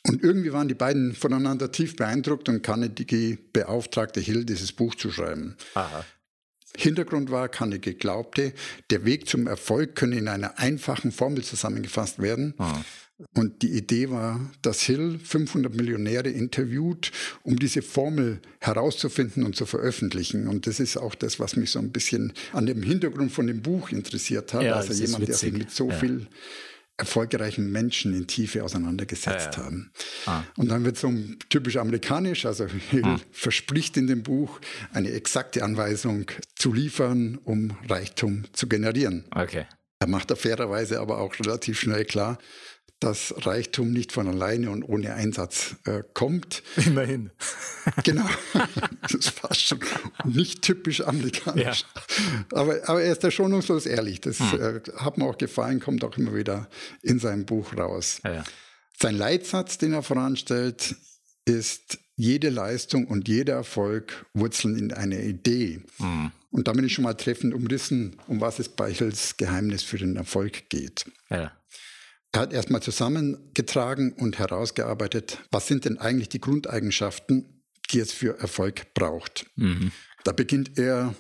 Und 0.07 0.23
irgendwie 0.23 0.53
waren 0.53 0.69
die 0.69 0.75
beiden 0.75 1.15
voneinander 1.15 1.71
tief 1.71 1.97
beeindruckt 1.97 2.49
und 2.49 2.63
Carnegie 2.63 3.39
beauftragte 3.53 4.21
Hill, 4.21 4.45
dieses 4.45 4.73
Buch 4.73 4.95
zu 4.95 5.11
schreiben. 5.13 5.57
Aha. 5.75 6.05
Hintergrund 6.77 7.31
war, 7.31 7.49
Carnegie 7.49 7.95
glaubte, 7.95 8.55
der 8.91 9.05
Weg 9.05 9.29
zum 9.29 9.47
Erfolg 9.47 9.95
könne 9.95 10.17
in 10.17 10.29
einer 10.29 10.59
einfachen 10.59 11.13
Formel 11.13 11.45
zusammengefasst 11.45 12.21
werden. 12.21 12.55
Aha. 12.59 12.83
Und 13.35 13.63
die 13.63 13.73
Idee 13.73 14.11
war, 14.11 14.51
dass 14.63 14.83
Hill 14.83 15.21
500 15.23 15.75
Millionäre 15.75 16.29
interviewt, 16.29 17.13
um 17.45 17.57
diese 17.57 17.83
Formel 17.83 18.41
herauszufinden 18.59 19.45
und 19.45 19.55
zu 19.55 19.67
veröffentlichen. 19.67 20.49
Und 20.49 20.67
das 20.67 20.81
ist 20.81 20.97
auch 20.97 21.15
das, 21.15 21.39
was 21.39 21.55
mich 21.55 21.71
so 21.71 21.79
ein 21.79 21.93
bisschen 21.93 22.33
an 22.53 22.67
dem 22.67 22.83
Hintergrund 22.83 23.31
von 23.31 23.47
dem 23.47 23.63
Buch 23.63 23.91
interessiert 23.91 24.55
hat. 24.55 24.63
Ja, 24.63 24.75
also 24.75 24.93
jemand, 24.93 25.29
der 25.29 25.37
sich 25.37 25.53
mit 25.53 25.71
so 25.71 25.91
ja. 25.91 25.97
viel 25.97 26.27
erfolgreichen 27.03 27.73
Menschen 27.73 28.15
in 28.15 28.29
Tiefe 28.29 28.63
auseinandergesetzt 28.63 29.57
ja, 29.57 29.59
ja. 29.59 29.65
haben. 29.65 29.91
Ah. 30.27 30.45
Und 30.57 30.71
dann 30.71 30.85
wird 30.85 30.97
so 30.97 31.13
typisch 31.49 31.77
amerikanisch, 31.77 32.47
also 32.47 32.67
Hill 32.67 33.05
ah. 33.05 33.19
verspricht 33.33 33.97
in 33.97 34.07
dem 34.07 34.23
Buch 34.23 34.61
eine 34.93 35.11
exakte 35.11 35.65
Anweisung 35.65 36.27
zu 36.55 36.73
liefern, 36.73 37.41
um 37.43 37.77
Reichtum 37.89 38.45
zu 38.53 38.69
generieren. 38.69 39.25
Okay. 39.35 39.67
Er 39.99 40.07
macht 40.07 40.31
da 40.31 40.37
fairerweise 40.37 41.01
aber 41.01 41.19
auch 41.19 41.35
relativ 41.41 41.81
schnell 41.81 42.05
klar, 42.05 42.39
dass 43.03 43.35
Reichtum 43.47 43.93
nicht 43.93 44.13
von 44.13 44.29
alleine 44.29 44.71
und 44.71 44.85
ohne 44.85 45.15
Einsatz 45.15 45.77
äh, 45.85 46.03
kommt. 46.15 46.63
Immerhin. 46.77 47.31
Genau. 48.05 48.29
Das 49.11 49.29
fast 49.29 49.61
schon 49.61 49.81
nicht 50.25 50.63
typisch 50.63 51.01
amerikanisch. 51.01 51.85
Ja. 51.95 52.03
Aber, 52.53 52.79
aber 52.89 53.03
er 53.03 53.11
ist 53.11 53.25
da 53.25 53.31
schonungslos 53.33 53.87
ehrlich. 53.87 54.21
Das 54.21 54.39
hm. 54.39 54.61
äh, 54.61 54.81
hat 54.99 55.19
mir 55.19 55.25
auch 55.25 55.37
gefallen, 55.37 55.81
kommt 55.81 56.05
auch 56.05 56.17
immer 56.17 56.33
wieder 56.33 56.69
in 57.03 57.19
seinem 57.19 57.45
Buch 57.45 57.77
raus. 57.77 58.21
Ja, 58.23 58.35
ja. 58.35 58.45
Sein 58.97 59.17
Leitsatz, 59.17 59.79
den 59.79 59.95
er 59.95 60.05
voranstellt, 60.05 60.95
ist, 61.45 61.99
jede 62.15 62.51
Leistung 62.51 63.09
und 63.09 63.27
jeder 63.27 63.55
Erfolg 63.55 64.27
wurzeln 64.33 64.79
in 64.79 64.93
einer 64.93 65.19
Idee. 65.19 65.81
Hm. 65.99 66.31
Und 66.53 66.69
damit 66.69 66.85
ist 66.85 66.93
schon 66.93 67.05
mal 67.05 67.15
treffend 67.15 67.53
umrissen, 67.53 68.17
um 68.29 68.41
was 68.41 68.61
es 68.61 68.69
bei 68.69 68.93
Hills 68.93 69.37
Geheimnis 69.39 69.83
für 69.83 69.99
den 69.99 70.17
Erfolg 70.17 70.69
geht. 70.69 71.07
Ja. 71.31 71.51
Er 72.33 72.41
hat 72.41 72.53
erstmal 72.55 72.83
zusammengetragen 72.83 74.15
und 74.15 74.39
herausgearbeitet, 74.39 75.39
was 75.51 75.67
sind 75.67 75.85
denn 75.85 75.99
eigentlich 75.99 76.31
die 76.31 76.41
Grundeigenschaften, 76.41 77.62
die 77.91 78.01
es 78.01 78.11
für 78.12 78.39
Erfolg 78.39 78.95
braucht. 78.95 79.47
Mhm. 79.57 79.93
Da 80.25 80.33
beginnt 80.33 80.79
er 80.79 81.15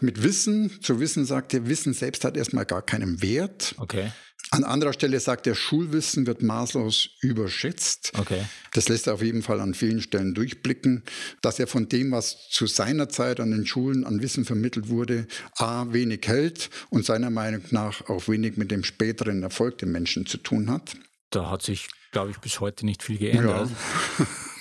mit 0.00 0.22
Wissen. 0.24 0.82
Zu 0.82 0.98
Wissen 0.98 1.24
sagt 1.24 1.54
er, 1.54 1.68
Wissen 1.68 1.92
selbst 1.92 2.24
hat 2.24 2.36
erstmal 2.36 2.64
gar 2.64 2.82
keinen 2.82 3.22
Wert. 3.22 3.76
Okay. 3.78 4.10
An 4.52 4.64
anderer 4.64 4.92
Stelle 4.92 5.20
sagt 5.20 5.46
er, 5.46 5.54
Schulwissen 5.54 6.26
wird 6.26 6.42
maßlos 6.42 7.10
überschätzt. 7.20 8.12
Okay. 8.18 8.44
Das 8.72 8.88
lässt 8.88 9.06
er 9.06 9.14
auf 9.14 9.22
jeden 9.22 9.42
Fall 9.42 9.60
an 9.60 9.74
vielen 9.74 10.02
Stellen 10.02 10.34
durchblicken, 10.34 11.04
dass 11.40 11.60
er 11.60 11.68
von 11.68 11.88
dem, 11.88 12.10
was 12.10 12.48
zu 12.48 12.66
seiner 12.66 13.08
Zeit 13.08 13.38
an 13.38 13.52
den 13.52 13.64
Schulen 13.64 14.04
an 14.04 14.20
Wissen 14.20 14.44
vermittelt 14.44 14.88
wurde, 14.88 15.28
a 15.56 15.92
wenig 15.92 16.26
hält 16.26 16.68
und 16.90 17.04
seiner 17.06 17.30
Meinung 17.30 17.62
nach 17.70 18.08
auch 18.08 18.26
wenig 18.26 18.56
mit 18.56 18.72
dem 18.72 18.82
späteren 18.82 19.44
Erfolg 19.44 19.78
der 19.78 19.88
Menschen 19.88 20.26
zu 20.26 20.38
tun 20.38 20.68
hat. 20.68 20.96
Da 21.30 21.48
hat 21.48 21.62
sich, 21.62 21.88
glaube 22.10 22.32
ich, 22.32 22.38
bis 22.38 22.58
heute 22.58 22.84
nicht 22.86 23.04
viel 23.04 23.18
geändert. 23.18 23.70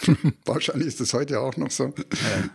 Ja. 0.06 0.16
Wahrscheinlich 0.46 0.90
ist 0.90 1.02
es 1.02 1.14
heute 1.16 1.40
auch 1.40 1.58
noch 1.58 1.72
so. 1.72 1.96
Ja. 1.96 2.50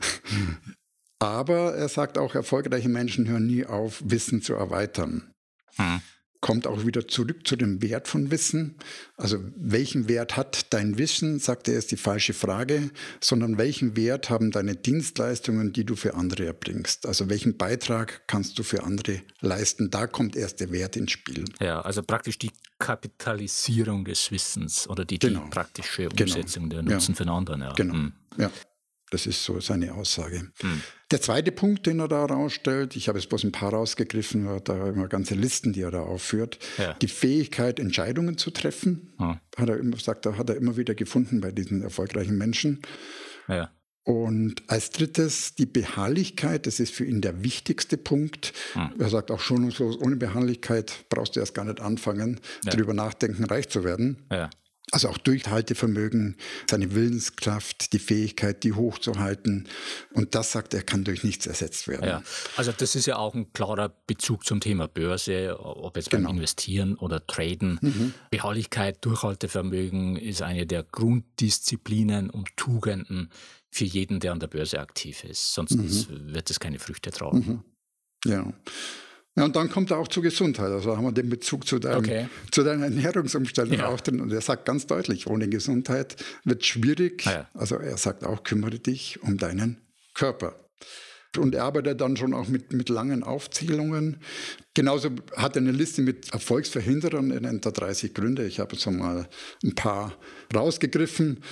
Aber 1.19 1.75
er 1.75 1.89
sagt 1.89 2.17
auch, 2.17 2.37
erfolgreiche 2.37 2.89
Menschen 2.89 3.27
hören 3.27 3.47
nie 3.47 3.67
auf, 3.67 4.03
Wissen 4.05 4.41
zu 4.41 4.55
erweitern. 4.55 5.33
Hm 5.77 6.01
kommt 6.45 6.67
auch 6.67 6.85
wieder 6.85 7.09
zurück 7.09 7.49
zu 7.49 7.57
dem 7.57 7.81
Wert 7.81 8.07
von 8.07 8.31
Wissen. 8.31 8.75
Also 9.17 9.39
welchen 9.57 10.11
Wert 10.11 10.37
hat 10.37 10.75
dein 10.75 10.99
Wissen, 10.99 11.39
sagt 11.39 11.69
er, 11.69 11.79
ist 11.79 11.91
die 11.91 11.97
falsche 11.97 12.35
Frage, 12.35 12.91
sondern 13.19 13.57
welchen 13.57 13.97
Wert 13.97 14.29
haben 14.29 14.51
deine 14.51 14.77
Dienstleistungen, 14.77 15.73
die 15.73 15.87
du 15.87 15.97
für 15.97 16.13
andere 16.13 16.45
erbringst? 16.45 17.07
Also 17.07 17.31
welchen 17.31 17.57
Beitrag 17.57 18.25
kannst 18.27 18.59
du 18.59 18.63
für 18.63 18.83
andere 18.83 19.23
leisten? 19.41 19.91
Da 19.91 20.07
kommt 20.07 20.37
erst 20.37 20.61
der 20.61 20.71
Wert 20.71 20.97
ins 20.97 21.13
Spiel. 21.13 21.47
Ja, 21.61 21.81
also 21.81 22.03
praktisch 22.03 22.39
die 22.39 22.51
Kapitalisierung 22.79 24.05
des 24.05 24.31
Wissens 24.31 24.87
oder 24.87 25.07
die, 25.07 25.19
genau. 25.19 25.45
die 25.45 25.49
praktische 25.49 26.11
genau. 26.11 26.25
Umsetzung 26.25 26.69
genau. 26.69 26.83
der 26.83 26.95
Nutzen 26.95 27.13
ja. 27.13 27.17
für 27.17 27.25
den 27.25 27.33
anderen. 27.33 27.61
Ja. 27.63 27.73
Genau. 27.73 27.95
Hm. 27.95 28.13
Ja. 28.37 28.51
Das 29.15 29.27
ist 29.27 29.45
so 29.45 29.61
seine 29.61 29.95
Aussage. 29.95 30.49
Hm. 30.61 30.83
Der 31.13 31.21
zweite 31.21 31.53
Punkt, 31.53 31.87
den 31.87 32.01
er 32.01 32.09
da 32.09 32.25
rausstellt, 32.25 32.97
ich 32.97 33.07
habe 33.07 33.17
jetzt 33.17 33.29
bloß 33.29 33.45
ein 33.45 33.53
paar 33.53 33.73
rausgegriffen, 33.73 34.47
er 34.49 34.57
hat 34.57 34.69
da 34.69 34.89
immer 34.89 35.07
ganze 35.07 35.37
Listen, 35.37 35.73
die 35.73 35.83
er 35.83 35.93
da 35.93 36.01
aufführt. 36.01 36.59
Ja. 36.79 36.95
Die 36.95 37.07
Fähigkeit, 37.07 37.79
Entscheidungen 37.79 38.39
zu 38.39 38.51
treffen, 38.51 39.15
hm. 39.19 39.39
hat 39.57 39.69
er 39.69 39.77
immer, 39.77 39.97
sagt 39.99 40.27
er, 40.27 40.37
hat 40.37 40.51
er 40.51 40.57
immer 40.57 40.77
wieder 40.77 40.97
gefunden 40.97 41.41
bei 41.41 41.53
diesen 41.53 41.81
erfolgreichen 41.81 42.37
Menschen. 42.37 42.83
Ja. 43.47 43.71
Und 44.03 44.65
als 44.67 44.91
drittes 44.91 45.55
die 45.55 45.67
Beharrlichkeit, 45.67 46.67
das 46.67 46.81
ist 46.81 46.93
für 46.93 47.05
ihn 47.05 47.21
der 47.21 47.45
wichtigste 47.45 47.97
Punkt. 47.97 48.53
Hm. 48.73 48.95
Er 48.99 49.11
sagt 49.11 49.31
auch 49.31 49.39
schonungslos, 49.39 49.97
ohne 49.97 50.17
Beharrlichkeit 50.17 51.05
brauchst 51.09 51.37
du 51.37 51.41
erst 51.41 51.55
gar 51.55 51.67
nicht 51.67 51.81
anfangen, 51.81 52.41
ja. 52.65 52.73
darüber 52.73 52.95
nachdenken, 52.95 53.45
reich 53.45 53.69
zu 53.69 53.85
werden. 53.85 54.27
Ja. 54.33 54.51
Also 54.91 55.09
auch 55.09 55.19
Durchhaltevermögen, 55.19 56.37
seine 56.69 56.95
Willenskraft, 56.95 57.93
die 57.95 57.99
Fähigkeit, 57.99 58.63
die 58.65 58.75
hochzuhalten. 58.75 59.67
Und 60.13 60.35
das 60.35 60.53
sagt 60.53 60.75
er, 60.75 60.83
kann 60.83 61.05
durch 61.05 61.25
nichts 61.25 61.47
ersetzt 61.47 61.89
werden. 61.89 62.05
Ja, 62.05 62.23
also 62.57 62.71
das 62.71 62.95
ist 62.95 63.07
ja 63.07 63.17
auch 63.17 63.35
ein 63.35 63.53
klarer 63.53 63.89
Bezug 64.07 64.45
zum 64.45 64.61
Thema 64.61 64.87
Börse, 64.87 65.59
ob 65.59 65.97
jetzt 65.97 66.11
genau. 66.11 66.29
beim 66.29 66.37
Investieren 66.37 66.97
oder 66.97 67.27
Traden. 67.27 67.79
Mhm. 67.81 68.15
Beharrlichkeit, 68.31 69.05
Durchhaltevermögen 69.05 70.17
ist 70.17 70.43
eine 70.43 70.67
der 70.67 70.83
Grunddisziplinen 70.83 72.29
und 72.29 72.55
Tugenden 72.57 73.31
für 73.71 73.85
jeden, 73.85 74.21
der 74.21 74.33
an 74.33 74.41
der 74.41 74.47
Börse 74.49 74.79
aktiv 74.79 75.25
ist. 75.25 75.55
Sonst 75.55 75.77
mhm. 75.77 76.35
wird 76.35 76.51
es 76.51 76.61
keine 76.61 76.79
Früchte 76.79 77.11
tragen. 77.11 77.65
Mhm. 78.25 78.31
Ja. 78.31 78.53
Ja, 79.37 79.45
und 79.45 79.57
dann 79.57 79.69
kommt 79.69 79.91
er 79.91 79.99
auch 79.99 80.07
zur 80.07 80.23
Gesundheit. 80.23 80.71
Also 80.71 80.97
haben 80.97 81.05
wir 81.05 81.13
den 81.13 81.29
Bezug 81.29 81.67
zu, 81.67 81.81
deinem, 81.81 81.99
okay. 81.99 82.29
zu 82.53 82.63
deiner 82.63 82.85
Ernährungsumstellung 82.85 83.79
ja. 83.79 83.89
auch 83.89 84.01
drin. 84.01 84.21
Und 84.21 84.33
er 84.33 84.41
sagt 84.41 84.65
ganz 84.65 84.87
deutlich, 84.87 85.27
ohne 85.27 85.49
Gesundheit 85.49 86.17
wird 86.45 86.63
es 86.63 86.69
schwierig. 86.69 87.27
Ah, 87.27 87.33
ja. 87.33 87.49
Also 87.55 87.77
er 87.77 87.97
sagt 87.97 88.25
auch, 88.25 88.45
kümmere 88.45 88.79
dich 88.79 89.21
um 89.23 89.37
deinen 89.37 89.79
Körper. 90.15 90.65
Und 91.37 91.55
er 91.55 91.65
arbeitet 91.65 92.01
dann 92.01 92.17
schon 92.17 92.33
auch 92.33 92.47
mit, 92.47 92.73
mit 92.73 92.89
langen 92.89 93.25
Aufzählungen. 93.25 94.19
Genauso 94.75 95.11
hat 95.37 95.57
er 95.57 95.63
eine 95.63 95.73
Liste 95.73 96.03
mit 96.03 96.33
Erfolgsverhinderern. 96.33 97.33
Er 97.33 97.41
nennt 97.41 97.67
da 97.67 97.73
30 97.73 98.15
Gründe. 98.15 98.47
Ich 98.47 98.61
habe 98.61 98.77
so 98.77 98.93
mal 98.93 99.29
ein 99.65 99.75
paar 99.75 100.17
rausgegriffen. 100.55 101.43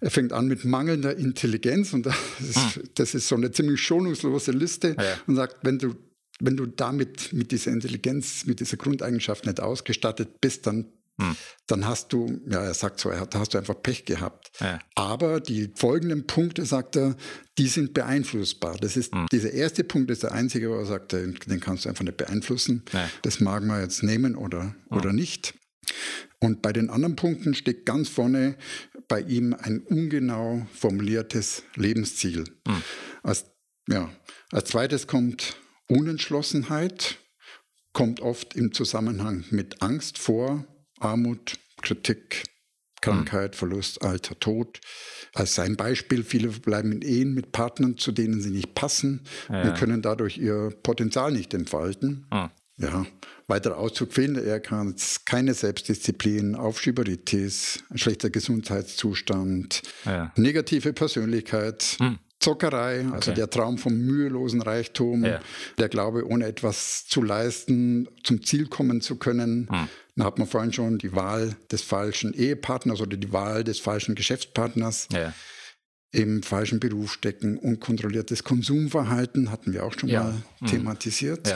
Er 0.00 0.10
fängt 0.10 0.32
an 0.32 0.46
mit 0.46 0.64
mangelnder 0.64 1.16
Intelligenz 1.16 1.92
und 1.92 2.06
das 2.06 2.16
ist, 2.40 2.76
hm. 2.76 2.82
das 2.94 3.14
ist 3.14 3.28
so 3.28 3.36
eine 3.36 3.50
ziemlich 3.50 3.80
schonungslose 3.82 4.52
Liste 4.52 4.96
ja. 4.98 5.18
und 5.26 5.36
sagt, 5.36 5.56
wenn 5.62 5.78
du 5.78 5.96
wenn 6.40 6.56
du 6.56 6.66
damit 6.66 7.32
mit 7.32 7.50
dieser 7.50 7.72
Intelligenz, 7.72 8.44
mit 8.46 8.60
dieser 8.60 8.76
Grundeigenschaft 8.76 9.46
nicht 9.46 9.60
ausgestattet 9.60 10.40
bist, 10.40 10.66
dann, 10.66 10.86
hm. 11.18 11.36
dann 11.66 11.86
hast 11.86 12.12
du, 12.12 12.40
ja, 12.46 12.62
er 12.62 12.74
sagt 12.74 13.00
so, 13.00 13.10
da 13.10 13.38
hast 13.38 13.54
du 13.54 13.58
einfach 13.58 13.80
Pech 13.82 14.04
gehabt. 14.04 14.50
Ja. 14.60 14.78
Aber 14.94 15.40
die 15.40 15.70
folgenden 15.74 16.26
Punkte, 16.26 16.66
sagt 16.66 16.96
er, 16.96 17.16
die 17.58 17.68
sind 17.68 17.94
beeinflussbar. 17.94 18.76
Das 18.76 18.96
ist, 18.96 19.14
hm. 19.14 19.26
dieser 19.32 19.52
erste 19.52 19.84
Punkt 19.84 20.10
ist 20.10 20.22
der 20.22 20.32
einzige, 20.32 20.70
wo 20.70 20.74
er 20.74 20.86
sagt, 20.86 21.12
den, 21.12 21.38
den 21.46 21.60
kannst 21.60 21.84
du 21.84 21.88
einfach 21.88 22.04
nicht 22.04 22.18
beeinflussen. 22.18 22.82
Ja. 22.92 23.08
Das 23.22 23.40
mag 23.40 23.64
man 23.64 23.80
jetzt 23.80 24.02
nehmen 24.02 24.36
oder, 24.36 24.74
hm. 24.88 24.98
oder 24.98 25.12
nicht. 25.12 25.54
Und 26.38 26.62
bei 26.62 26.72
den 26.72 26.90
anderen 26.90 27.16
Punkten 27.16 27.54
steht 27.54 27.86
ganz 27.86 28.08
vorne 28.08 28.56
bei 29.08 29.20
ihm 29.20 29.54
ein 29.54 29.80
ungenau 29.80 30.66
formuliertes 30.74 31.62
Lebensziel. 31.76 32.44
Hm. 32.66 32.82
Als, 33.22 33.46
ja, 33.88 34.10
als 34.50 34.68
zweites 34.68 35.06
kommt 35.06 35.56
Unentschlossenheit 35.88 37.18
kommt 37.92 38.20
oft 38.20 38.54
im 38.54 38.72
Zusammenhang 38.72 39.44
mit 39.50 39.82
Angst 39.82 40.18
vor, 40.18 40.66
Armut, 40.98 41.58
Kritik, 41.82 42.44
Krankheit, 43.00 43.54
hm. 43.54 43.58
Verlust, 43.58 44.02
Alter, 44.02 44.38
Tod. 44.38 44.80
Als 45.34 45.54
sein 45.54 45.76
Beispiel, 45.76 46.24
viele 46.24 46.48
bleiben 46.48 46.92
in 46.92 47.02
Ehen 47.02 47.34
mit 47.34 47.52
Partnern, 47.52 47.96
zu 47.98 48.12
denen 48.12 48.40
sie 48.40 48.50
nicht 48.50 48.74
passen 48.74 49.24
ja. 49.48 49.62
und 49.62 49.76
können 49.76 50.02
dadurch 50.02 50.38
ihr 50.38 50.70
Potenzial 50.82 51.32
nicht 51.32 51.54
entfalten. 51.54 52.26
Ah. 52.30 52.50
Ja, 52.78 53.06
weiterer 53.46 53.78
Auszug 53.78 54.12
fehlen, 54.12 54.36
er 54.36 54.60
kann 54.60 54.94
keine 55.24 55.54
Selbstdisziplin, 55.54 56.54
Aufschieberitis, 56.54 57.82
schlechter 57.94 58.28
Gesundheitszustand, 58.28 59.80
ja. 60.04 60.30
negative 60.36 60.92
Persönlichkeit, 60.92 61.96
hm. 61.98 62.18
Zockerei, 62.46 63.04
also 63.10 63.32
okay. 63.32 63.34
der 63.34 63.50
Traum 63.50 63.76
vom 63.76 63.98
mühelosen 63.98 64.62
Reichtum, 64.62 65.24
ja. 65.24 65.40
der 65.78 65.88
Glaube, 65.88 66.24
ohne 66.28 66.46
etwas 66.46 67.04
zu 67.08 67.20
leisten, 67.20 68.08
zum 68.22 68.44
Ziel 68.44 68.68
kommen 68.68 69.00
zu 69.00 69.16
können. 69.16 69.66
Hm. 69.68 69.88
Da 70.14 70.24
hat 70.26 70.38
man 70.38 70.46
vorhin 70.46 70.72
schon 70.72 70.98
die 70.98 71.12
Wahl 71.12 71.56
des 71.72 71.82
falschen 71.82 72.34
Ehepartners 72.34 73.00
oder 73.00 73.16
die 73.16 73.32
Wahl 73.32 73.64
des 73.64 73.80
falschen 73.80 74.14
Geschäftspartners. 74.14 75.08
Ja. 75.10 75.34
Im 76.12 76.44
falschen 76.44 76.78
Beruf 76.78 77.14
stecken, 77.14 77.58
unkontrolliertes 77.58 78.44
Konsumverhalten 78.44 79.50
hatten 79.50 79.72
wir 79.72 79.84
auch 79.84 79.98
schon 79.98 80.08
ja. 80.08 80.22
mal 80.22 80.34
hm. 80.60 80.68
thematisiert. 80.68 81.52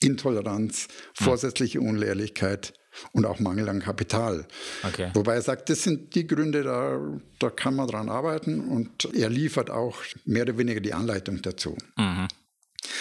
Intoleranz, 0.00 0.86
hm. 1.18 1.24
vorsätzliche 1.24 1.80
Unlehrlichkeit, 1.80 2.74
und 3.12 3.26
auch 3.26 3.40
Mangel 3.40 3.68
an 3.68 3.80
Kapital. 3.80 4.46
Okay. 4.82 5.10
Wobei 5.14 5.34
er 5.34 5.42
sagt, 5.42 5.70
das 5.70 5.82
sind 5.82 6.14
die 6.14 6.26
Gründe, 6.26 6.62
da, 6.62 7.00
da 7.38 7.50
kann 7.50 7.74
man 7.74 7.88
dran 7.88 8.08
arbeiten 8.08 8.60
und 8.60 9.08
er 9.14 9.30
liefert 9.30 9.70
auch 9.70 9.98
mehr 10.24 10.42
oder 10.42 10.58
weniger 10.58 10.80
die 10.80 10.94
Anleitung 10.94 11.42
dazu. 11.42 11.76
Mhm. 11.96 12.28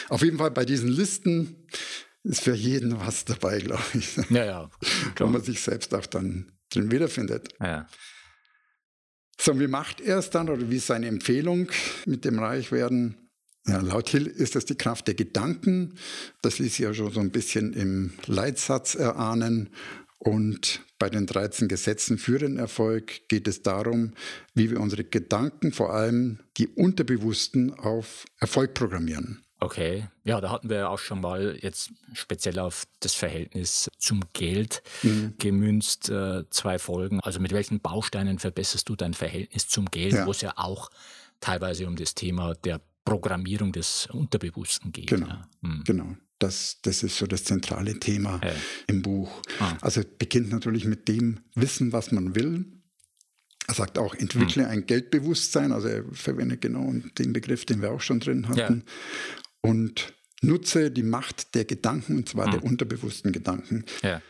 Auf 0.10 0.21
jeden 0.21 0.38
Fall 0.38 0.51
bei 0.51 0.65
diesen 0.65 0.89
Listen 0.89 1.67
ist 2.23 2.41
für 2.41 2.53
jeden 2.53 2.99
was 2.99 3.25
dabei, 3.25 3.60
glaube 3.60 3.84
ich. 3.93 4.15
Ja, 4.29 4.45
ja. 4.45 4.69
Wo 5.17 5.27
man 5.27 5.43
sich 5.43 5.62
selbst 5.62 5.93
auch 5.93 6.06
dann 6.06 6.51
drin 6.69 6.91
wiederfindet. 6.91 7.53
Ja. 7.60 7.88
So, 9.39 9.60
wie 9.60 9.67
macht 9.67 9.99
er 9.99 10.19
es 10.19 10.29
dann 10.29 10.49
oder 10.49 10.69
wie 10.69 10.77
ist 10.77 10.88
seine 10.88 11.08
Empfehlung 11.08 11.69
mit 12.06 12.23
dem 12.23 12.39
Reichwerden? 12.39 13.22
Ja, 13.65 13.80
laut 13.80 14.10
Hill 14.10 14.28
ist 14.28 14.56
das 14.56 14.65
die 14.65 14.76
Kraft 14.76 15.08
der 15.08 15.15
Gedanken. 15.15 15.95
Das 16.41 16.60
ließ 16.60 16.76
sich 16.76 16.84
ja 16.84 16.93
schon 16.93 17.12
so 17.12 17.21
ein 17.21 17.32
bisschen 17.32 17.73
im 17.73 18.13
Leitsatz 18.26 18.95
erahnen. 18.95 19.69
Und 20.17 20.82
bei 20.99 21.10
den 21.10 21.26
13 21.26 21.67
Gesetzen 21.67 22.17
für 22.17 22.39
den 22.39 22.58
Erfolg 22.58 23.28
geht 23.28 23.47
es 23.47 23.62
darum, 23.62 24.13
wie 24.54 24.71
wir 24.71 24.80
unsere 24.80 25.04
Gedanken, 25.04 25.73
vor 25.73 25.93
allem 25.93 26.39
die 26.58 26.67
Unterbewussten, 26.67 27.73
auf 27.73 28.26
Erfolg 28.39 28.73
programmieren. 28.73 29.43
Okay, 29.60 30.08
ja, 30.26 30.41
da 30.41 30.49
hatten 30.49 30.69
wir 30.69 30.78
ja 30.78 30.88
auch 30.89 30.99
schon 30.99 31.21
mal 31.21 31.58
jetzt 31.62 31.91
speziell 32.13 32.60
auf 32.60 32.84
das 32.99 33.13
Verhältnis 33.13 33.89
zum 33.97 34.21
Geld 34.34 34.84
mhm. 35.04 35.36
gemünzt, 35.39 36.10
äh, 36.10 36.43
zwei 36.49 36.80
Folgen. 36.80 37.21
Also 37.21 37.39
mit 37.39 37.54
welchen 37.54 37.80
Bausteinen 37.80 38.39
verbesserst 38.39 38.89
du 38.89 38.97
dein 38.97 39.13
Verhältnis 39.13 39.69
zum 39.69 39.86
Geld, 39.86 40.13
ja. 40.13 40.26
wo 40.26 40.32
es 40.32 40.41
ja 40.41 40.54
auch 40.58 40.89
teilweise 41.39 41.88
um 41.88 41.95
das 41.95 42.13
Thema 42.13 42.56
der 42.56 42.82
Programmierung 43.06 43.72
des 43.72 44.08
Unterbewussten 44.12 44.92
geht. 44.92 45.08
Genau, 45.08 45.28
ja. 45.28 45.50
hm. 45.62 45.84
genau. 45.86 46.16
Das, 46.39 46.80
das 46.82 47.04
ist 47.04 47.18
so 47.18 47.26
das 47.26 47.46
zentrale 47.46 48.00
Thema 48.00 48.42
ja. 48.44 48.54
im 48.88 49.02
Buch. 49.02 49.42
Ah. 49.60 49.78
Also 49.82 50.02
beginnt 50.18 50.50
natürlich 50.50 50.86
mit 50.86 51.08
dem 51.08 51.39
Wissen, 51.56 51.94
was 51.94 52.12
man 52.12 52.36
will. 52.36 52.66
Er 53.68 53.76
sagt 53.76 53.98
auch, 53.98 54.13
entwickle 54.13 54.63
hm. 54.63 54.72
ein 54.72 54.86
Geldbewusstsein. 54.86 55.72
Also 55.72 55.88
er 55.88 56.04
verwendet 56.12 56.62
genau 56.62 56.94
den 57.18 57.32
Begriff, 57.32 57.66
den 57.66 57.82
wir 57.82 57.92
auch 57.92 58.02
schon 58.02 58.20
drin 58.20 58.50
hatten. 58.50 58.84
Ja. 58.86 59.70
Und 59.70 60.13
nutze 60.42 60.92
die 60.92 61.04
Macht 61.04 61.56
der 61.56 61.63
Gedanken, 61.63 62.18
und 62.18 62.30
zwar 62.30 62.46
hm. 62.46 62.52
der 62.52 62.63
unterbewussten 62.63 63.32
Gedanken. 63.32 63.86
Ja. 64.02 64.22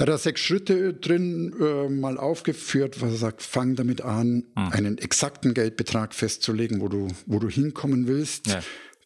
Er 0.00 0.04
hat 0.04 0.08
da 0.08 0.16
sechs 0.18 0.40
Schritte 0.40 0.94
drin 0.94 1.54
äh, 1.60 1.90
mal 1.90 2.16
aufgeführt, 2.16 3.02
was 3.02 3.10
er 3.10 3.18
sagt, 3.18 3.42
fang 3.42 3.76
damit 3.76 4.00
an, 4.00 4.46
mhm. 4.56 4.72
einen 4.72 4.98
exakten 4.98 5.52
Geldbetrag 5.52 6.14
festzulegen, 6.14 6.80
wo 6.80 6.88
du, 6.88 7.08
wo 7.26 7.38
du 7.38 7.50
hinkommen 7.50 8.06
willst. 8.06 8.46
Ja. 8.46 8.62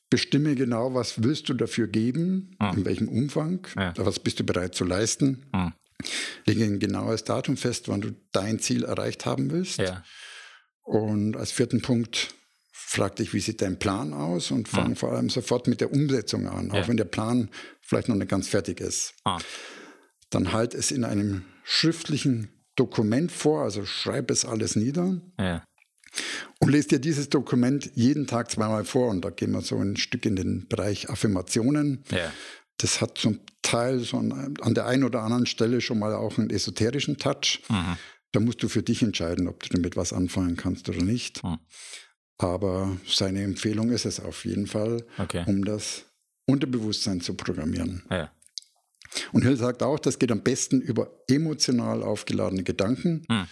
Bestimme 0.08 0.54
genau, 0.54 0.94
was 0.94 1.24
willst 1.24 1.48
du 1.48 1.54
dafür 1.54 1.88
geben, 1.88 2.56
mhm. 2.60 2.78
in 2.78 2.84
welchem 2.84 3.08
Umfang, 3.08 3.66
ja. 3.76 3.92
was 3.96 4.20
bist 4.20 4.38
du 4.38 4.44
bereit 4.44 4.76
zu 4.76 4.84
leisten. 4.84 5.44
Mhm. 5.52 5.72
Lege 6.44 6.64
ein 6.64 6.78
genaues 6.78 7.24
Datum 7.24 7.56
fest, 7.56 7.88
wann 7.88 8.00
du 8.00 8.14
dein 8.30 8.60
Ziel 8.60 8.84
erreicht 8.84 9.26
haben 9.26 9.50
willst. 9.50 9.78
Ja. 9.78 10.04
Und 10.82 11.36
als 11.36 11.50
vierten 11.50 11.82
Punkt 11.82 12.34
frag 12.70 13.16
dich, 13.16 13.34
wie 13.34 13.40
sieht 13.40 13.62
dein 13.62 13.80
Plan 13.80 14.12
aus 14.12 14.52
und 14.52 14.68
fang 14.68 14.90
mhm. 14.90 14.96
vor 14.96 15.10
allem 15.10 15.28
sofort 15.28 15.66
mit 15.66 15.80
der 15.80 15.92
Umsetzung 15.92 16.46
an, 16.46 16.70
auch 16.70 16.86
wenn 16.86 16.96
der 16.96 17.04
Plan 17.04 17.50
vielleicht 17.80 18.08
noch 18.08 18.14
nicht 18.14 18.30
ganz 18.30 18.46
fertig 18.46 18.80
ist. 18.80 19.14
Ah 19.24 19.40
dann 20.34 20.52
halt 20.52 20.74
es 20.74 20.90
in 20.90 21.04
einem 21.04 21.42
schriftlichen 21.64 22.48
Dokument 22.76 23.30
vor, 23.30 23.62
also 23.62 23.84
schreib 23.84 24.30
es 24.30 24.44
alles 24.44 24.76
nieder. 24.76 25.20
Ja. 25.38 25.64
Und 26.60 26.70
lest 26.70 26.90
dir 26.90 26.98
dieses 26.98 27.28
Dokument 27.28 27.90
jeden 27.94 28.26
Tag 28.26 28.50
zweimal 28.50 28.84
vor. 28.84 29.08
Und 29.08 29.24
da 29.24 29.30
gehen 29.30 29.52
wir 29.52 29.62
so 29.62 29.76
ein 29.76 29.96
Stück 29.96 30.26
in 30.26 30.36
den 30.36 30.68
Bereich 30.68 31.10
Affirmationen. 31.10 32.04
Ja. 32.10 32.32
Das 32.78 33.00
hat 33.00 33.18
zum 33.18 33.40
Teil 33.62 34.00
so 34.00 34.18
an, 34.18 34.56
an 34.60 34.74
der 34.74 34.86
einen 34.86 35.04
oder 35.04 35.22
anderen 35.22 35.46
Stelle 35.46 35.80
schon 35.80 35.98
mal 35.98 36.14
auch 36.14 36.38
einen 36.38 36.50
esoterischen 36.50 37.16
Touch. 37.18 37.62
Mhm. 37.68 37.96
Da 38.32 38.40
musst 38.40 38.62
du 38.62 38.68
für 38.68 38.82
dich 38.82 39.02
entscheiden, 39.02 39.48
ob 39.48 39.62
du 39.62 39.68
damit 39.70 39.96
was 39.96 40.12
anfangen 40.12 40.56
kannst 40.56 40.88
oder 40.88 41.02
nicht. 41.02 41.42
Mhm. 41.44 41.58
Aber 42.38 42.96
seine 43.06 43.42
Empfehlung 43.42 43.90
ist 43.90 44.06
es 44.06 44.18
auf 44.18 44.44
jeden 44.44 44.66
Fall, 44.66 45.04
okay. 45.18 45.44
um 45.46 45.64
das 45.64 46.04
Unterbewusstsein 46.46 47.20
zu 47.20 47.34
programmieren. 47.34 48.02
Ja. 48.10 48.32
Und 49.32 49.42
Hill 49.42 49.56
sagt 49.56 49.82
auch, 49.82 49.98
das 49.98 50.18
geht 50.18 50.32
am 50.32 50.42
besten 50.42 50.80
über 50.80 51.10
emotional 51.28 52.02
aufgeladene 52.02 52.62
Gedanken. 52.62 53.24
Hm. 53.28 53.46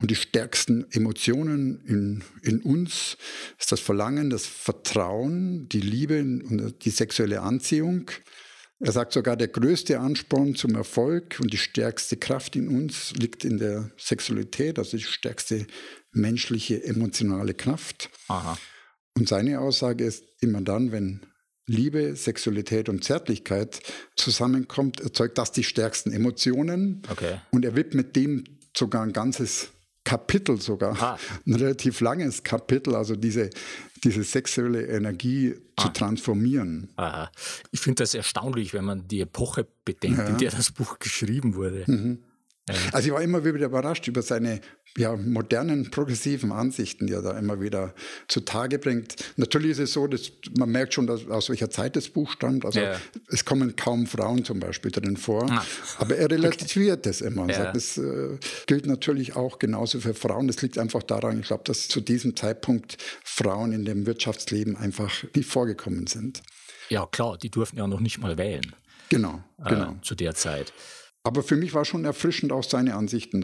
Und 0.00 0.10
die 0.10 0.16
stärksten 0.16 0.86
Emotionen 0.90 1.80
in, 1.86 2.24
in 2.42 2.60
uns 2.62 3.16
ist 3.58 3.70
das 3.70 3.80
Verlangen, 3.80 4.28
das 4.28 4.44
Vertrauen, 4.44 5.68
die 5.68 5.80
Liebe 5.80 6.20
und 6.20 6.84
die 6.84 6.90
sexuelle 6.90 7.42
Anziehung. 7.42 8.10
Er 8.80 8.92
sagt 8.92 9.12
sogar, 9.12 9.36
der 9.36 9.48
größte 9.48 10.00
Ansporn 10.00 10.56
zum 10.56 10.74
Erfolg 10.74 11.38
und 11.40 11.52
die 11.52 11.58
stärkste 11.58 12.16
Kraft 12.16 12.56
in 12.56 12.68
uns 12.68 13.12
liegt 13.12 13.44
in 13.44 13.58
der 13.58 13.92
Sexualität, 13.96 14.78
also 14.78 14.96
die 14.96 15.02
stärkste 15.04 15.66
menschliche 16.12 16.82
emotionale 16.84 17.54
Kraft. 17.54 18.10
Aha. 18.28 18.58
Und 19.16 19.28
seine 19.28 19.60
Aussage 19.60 20.04
ist 20.04 20.24
immer 20.40 20.60
dann, 20.60 20.90
wenn 20.90 21.20
Liebe, 21.66 22.14
Sexualität 22.14 22.88
und 22.88 23.04
Zärtlichkeit 23.04 23.80
zusammenkommt, 24.16 25.00
erzeugt 25.00 25.38
das 25.38 25.52
die 25.52 25.64
stärksten 25.64 26.12
Emotionen. 26.12 27.02
Okay. 27.10 27.40
Und 27.50 27.64
er 27.64 27.74
widmet 27.74 28.16
dem 28.16 28.44
sogar 28.76 29.02
ein 29.02 29.12
ganzes 29.12 29.68
Kapitel 30.04 30.60
sogar, 30.60 31.00
ah. 31.02 31.18
ein 31.46 31.54
relativ 31.54 32.00
langes 32.00 32.42
Kapitel, 32.42 32.94
also 32.94 33.16
diese, 33.16 33.48
diese 34.04 34.22
sexuelle 34.22 34.86
Energie 34.86 35.54
ah. 35.76 35.82
zu 35.82 35.88
transformieren. 35.88 36.90
Aha. 36.96 37.32
Ich 37.70 37.80
finde 37.80 38.02
das 38.02 38.14
erstaunlich, 38.14 38.74
wenn 38.74 38.84
man 38.84 39.08
die 39.08 39.22
Epoche 39.22 39.66
bedenkt, 39.84 40.18
ja. 40.18 40.26
in 40.26 40.36
der 40.36 40.50
das 40.50 40.70
Buch 40.72 40.98
geschrieben 40.98 41.54
wurde. 41.54 41.84
Mhm. 41.86 42.18
Also 42.92 43.08
ich 43.08 43.14
war 43.14 43.22
immer 43.22 43.44
wieder 43.44 43.66
überrascht 43.66 44.08
über 44.08 44.22
seine 44.22 44.60
ja, 44.96 45.16
modernen, 45.16 45.90
progressiven 45.90 46.52
Ansichten, 46.52 47.06
die 47.06 47.14
er 47.14 47.22
da 47.22 47.36
immer 47.36 47.60
wieder 47.60 47.94
zutage 48.28 48.78
bringt. 48.78 49.16
Natürlich 49.36 49.72
ist 49.72 49.78
es 49.80 49.92
so, 49.92 50.06
dass 50.06 50.30
man 50.56 50.70
merkt 50.70 50.94
schon, 50.94 51.06
dass, 51.06 51.26
aus 51.28 51.48
welcher 51.48 51.68
Zeit 51.68 51.96
das 51.96 52.08
Buch 52.08 52.30
stammt. 52.30 52.64
Also 52.64 52.80
ja. 52.80 53.00
es 53.28 53.44
kommen 53.44 53.74
kaum 53.74 54.06
Frauen 54.06 54.44
zum 54.44 54.60
Beispiel 54.60 54.92
drin 54.92 55.16
vor. 55.16 55.50
Ah. 55.50 55.64
Aber 55.98 56.16
er 56.16 56.30
relativiert 56.30 57.06
das 57.06 57.20
immer 57.22 57.42
und 57.42 57.48
ja. 57.48 57.56
sagt, 57.56 57.76
das 57.76 57.98
äh, 57.98 58.38
gilt 58.66 58.86
natürlich 58.86 59.34
auch 59.34 59.58
genauso 59.58 59.98
für 59.98 60.14
Frauen. 60.14 60.46
Das 60.46 60.62
liegt 60.62 60.78
einfach 60.78 61.02
daran, 61.02 61.40
ich 61.40 61.46
glaube, 61.46 61.64
dass 61.64 61.88
zu 61.88 62.00
diesem 62.00 62.36
Zeitpunkt 62.36 62.96
Frauen 63.24 63.72
in 63.72 63.84
dem 63.84 64.06
Wirtschaftsleben 64.06 64.76
einfach 64.76 65.24
nicht 65.34 65.48
vorgekommen 65.48 66.06
sind. 66.06 66.42
Ja, 66.88 67.06
klar, 67.06 67.36
die 67.36 67.50
durften 67.50 67.78
ja 67.78 67.86
noch 67.88 68.00
nicht 68.00 68.18
mal 68.18 68.38
wählen. 68.38 68.74
Genau, 69.08 69.42
genau. 69.66 69.92
Äh, 69.92 70.02
zu 70.02 70.14
der 70.14 70.34
Zeit. 70.34 70.72
Aber 71.24 71.42
für 71.42 71.56
mich 71.56 71.74
war 71.74 71.84
schon 71.84 72.04
erfrischend 72.04 72.52
auch 72.52 72.64
seine 72.64 72.94
Ansichten 72.94 73.42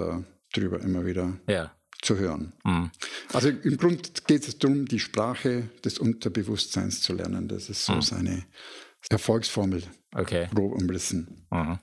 darüber 0.52 0.80
immer 0.80 1.06
wieder 1.06 1.38
ja. 1.46 1.74
zu 2.02 2.18
hören. 2.18 2.52
Mhm. 2.64 2.90
Also 3.32 3.48
im 3.48 3.76
Grunde 3.76 4.02
geht 4.26 4.46
es 4.46 4.58
darum, 4.58 4.86
die 4.86 5.00
Sprache 5.00 5.68
des 5.84 5.98
Unterbewusstseins 5.98 7.02
zu 7.02 7.14
lernen. 7.14 7.48
Das 7.48 7.68
ist 7.68 7.84
so 7.84 7.94
mhm. 7.94 8.02
seine 8.02 8.44
Erfolgsformel, 9.08 9.82
okay. 10.14 10.48
grob 10.54 10.72
umrissen. 10.72 11.46
Mhm. 11.50 11.78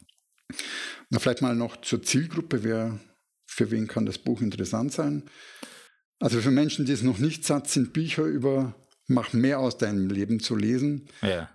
Na, 1.10 1.19
vielleicht 1.19 1.41
mal 1.41 1.56
noch 1.56 1.82
zur 1.82 2.01
Zielgruppe. 2.03 2.63
Wer, 2.63 2.99
für 3.45 3.71
wen 3.71 3.88
kann 3.88 4.06
das 4.06 4.17
Buch 4.17 4.41
interessant 4.41 4.93
sein? 4.93 5.23
Also 6.19 6.41
für 6.41 6.51
Menschen, 6.51 6.86
die 6.86 6.93
es 6.93 7.03
noch 7.03 7.19
nicht 7.19 7.45
satt 7.45 7.69
sind, 7.69 7.93
Bücher 7.93 8.23
über 8.23 8.75
Mach 9.10 9.32
mehr 9.32 9.60
aus 9.60 9.77
deinem 9.77 10.10
Leben 10.10 10.41
zu 10.41 10.58
lesen. 10.58 11.08
Ja. 11.21 11.49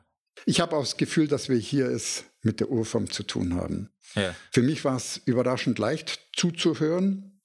Ich 0.46 0.60
habe 0.60 0.74
auch 0.74 0.82
das 0.82 0.96
Gefühl, 0.96 1.28
dass 1.28 1.50
wir 1.50 1.58
hier 1.58 1.86
es 1.86 2.24
mit 2.42 2.60
der 2.60 2.70
Urform 2.70 3.10
zu 3.10 3.22
tun 3.22 3.54
haben. 3.54 3.90
Ja. 4.14 4.34
Für 4.50 4.62
mich 4.62 4.84
war 4.84 4.96
es 4.96 5.20
überraschend 5.24 5.78
leicht 5.78 6.20
zuzuhören 6.36 7.40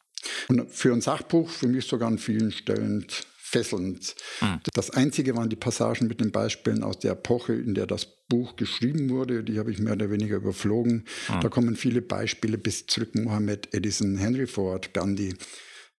und 0.48 0.70
für 0.72 0.92
ein 0.92 1.02
Sachbuch 1.02 1.50
für 1.50 1.68
mich 1.68 1.86
sogar 1.86 2.08
an 2.08 2.18
vielen 2.18 2.52
Stellen 2.52 3.06
fesselnd. 3.38 4.16
Mhm. 4.42 4.60
Das 4.74 4.90
Einzige 4.90 5.36
waren 5.36 5.50
die 5.50 5.56
Passagen 5.56 6.08
mit 6.08 6.20
den 6.20 6.32
Beispielen 6.32 6.84
aus 6.84 7.00
der 7.00 7.14
Epoche, 7.14 7.54
in 7.54 7.76
der 7.76 7.88
das 7.88 8.06
Buch 8.28 8.58
geschrieben 8.58 9.10
wurde. 9.10 9.44
Die 9.44 9.58
habe 9.58 9.72
ich 9.72 9.80
mehr 9.80 9.94
oder 9.94 10.12
weniger 10.12 10.38
überflogen. 10.38 11.06
Mhm. 11.30 11.42
Da 11.42 11.50
kommen 11.50 11.76
viele 11.78 12.02
Beispiele 12.02 12.58
bis 12.58 12.88
zurück 12.88 13.16
Mohammed, 13.16 13.74
Edison, 13.74 14.18
Henry 14.18 14.48
Ford, 14.48 14.94
Gandhi. 14.94 15.36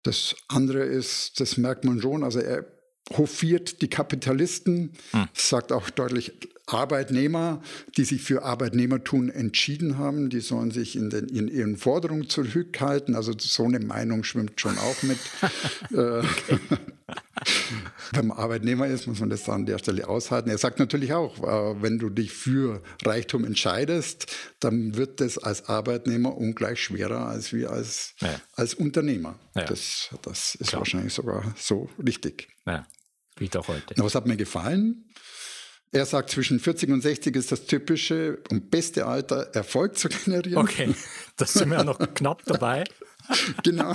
Das 0.02 0.36
andere 0.48 0.84
ist, 0.84 1.40
das 1.40 1.56
merkt 1.56 1.84
man 1.84 2.00
schon, 2.00 2.22
also 2.22 2.38
er 2.38 2.77
hofiert 3.16 3.80
die 3.82 3.88
Kapitalisten, 3.88 4.92
hm. 5.12 5.28
sagt 5.34 5.72
auch 5.72 5.90
deutlich 5.90 6.32
Arbeitnehmer, 6.68 7.62
die 7.96 8.04
sich 8.04 8.22
für 8.22 8.42
Arbeitnehmertum 8.42 9.30
entschieden 9.30 9.98
haben, 9.98 10.30
die 10.30 10.40
sollen 10.40 10.70
sich 10.70 10.96
in, 10.96 11.10
den, 11.10 11.28
in 11.28 11.48
ihren 11.48 11.76
Forderungen 11.76 12.28
zurückhalten. 12.28 13.14
Also 13.14 13.32
so 13.38 13.64
eine 13.64 13.80
Meinung 13.80 14.24
schwimmt 14.24 14.60
schon 14.60 14.76
auch 14.78 15.02
mit. 15.02 15.18
Äh, 15.92 16.22
wenn 18.12 18.26
man 18.26 18.36
Arbeitnehmer 18.36 18.86
ist, 18.86 19.06
muss 19.06 19.20
man 19.20 19.30
das 19.30 19.48
an 19.48 19.64
der 19.64 19.78
Stelle 19.78 20.06
aushalten. 20.08 20.50
Er 20.50 20.58
sagt 20.58 20.78
natürlich 20.78 21.14
auch, 21.14 21.38
äh, 21.38 21.82
wenn 21.82 21.98
du 21.98 22.10
dich 22.10 22.32
für 22.32 22.82
Reichtum 23.04 23.44
entscheidest, 23.44 24.26
dann 24.60 24.96
wird 24.96 25.20
das 25.20 25.38
als 25.38 25.68
Arbeitnehmer 25.68 26.36
ungleich 26.36 26.82
schwerer 26.82 27.26
als 27.26 27.52
wir 27.52 27.70
als, 27.70 28.14
ja. 28.20 28.40
als 28.54 28.74
Unternehmer. 28.74 29.38
Ja. 29.54 29.64
Das, 29.64 30.10
das 30.22 30.56
ist 30.56 30.68
Klar. 30.68 30.80
wahrscheinlich 30.80 31.14
sogar 31.14 31.54
so 31.56 31.88
richtig. 32.04 32.48
Ja. 32.66 32.86
Wie 33.38 33.48
doch 33.48 33.68
heute. 33.68 33.94
Was 33.96 34.14
hat 34.14 34.26
mir 34.26 34.36
gefallen? 34.36 35.04
Er 35.90 36.04
sagt, 36.04 36.30
zwischen 36.30 36.60
40 36.60 36.90
und 36.90 37.00
60 37.00 37.34
ist 37.34 37.50
das 37.50 37.64
typische 37.64 38.38
und 38.50 38.70
beste 38.70 39.06
Alter, 39.06 39.54
Erfolg 39.54 39.96
zu 39.96 40.08
generieren. 40.08 40.58
Okay, 40.58 40.94
das 41.36 41.54
sind 41.54 41.70
wir 41.70 41.78
ja 41.78 41.84
noch 41.84 41.98
knapp 42.14 42.44
dabei. 42.44 42.84
genau. 43.62 43.94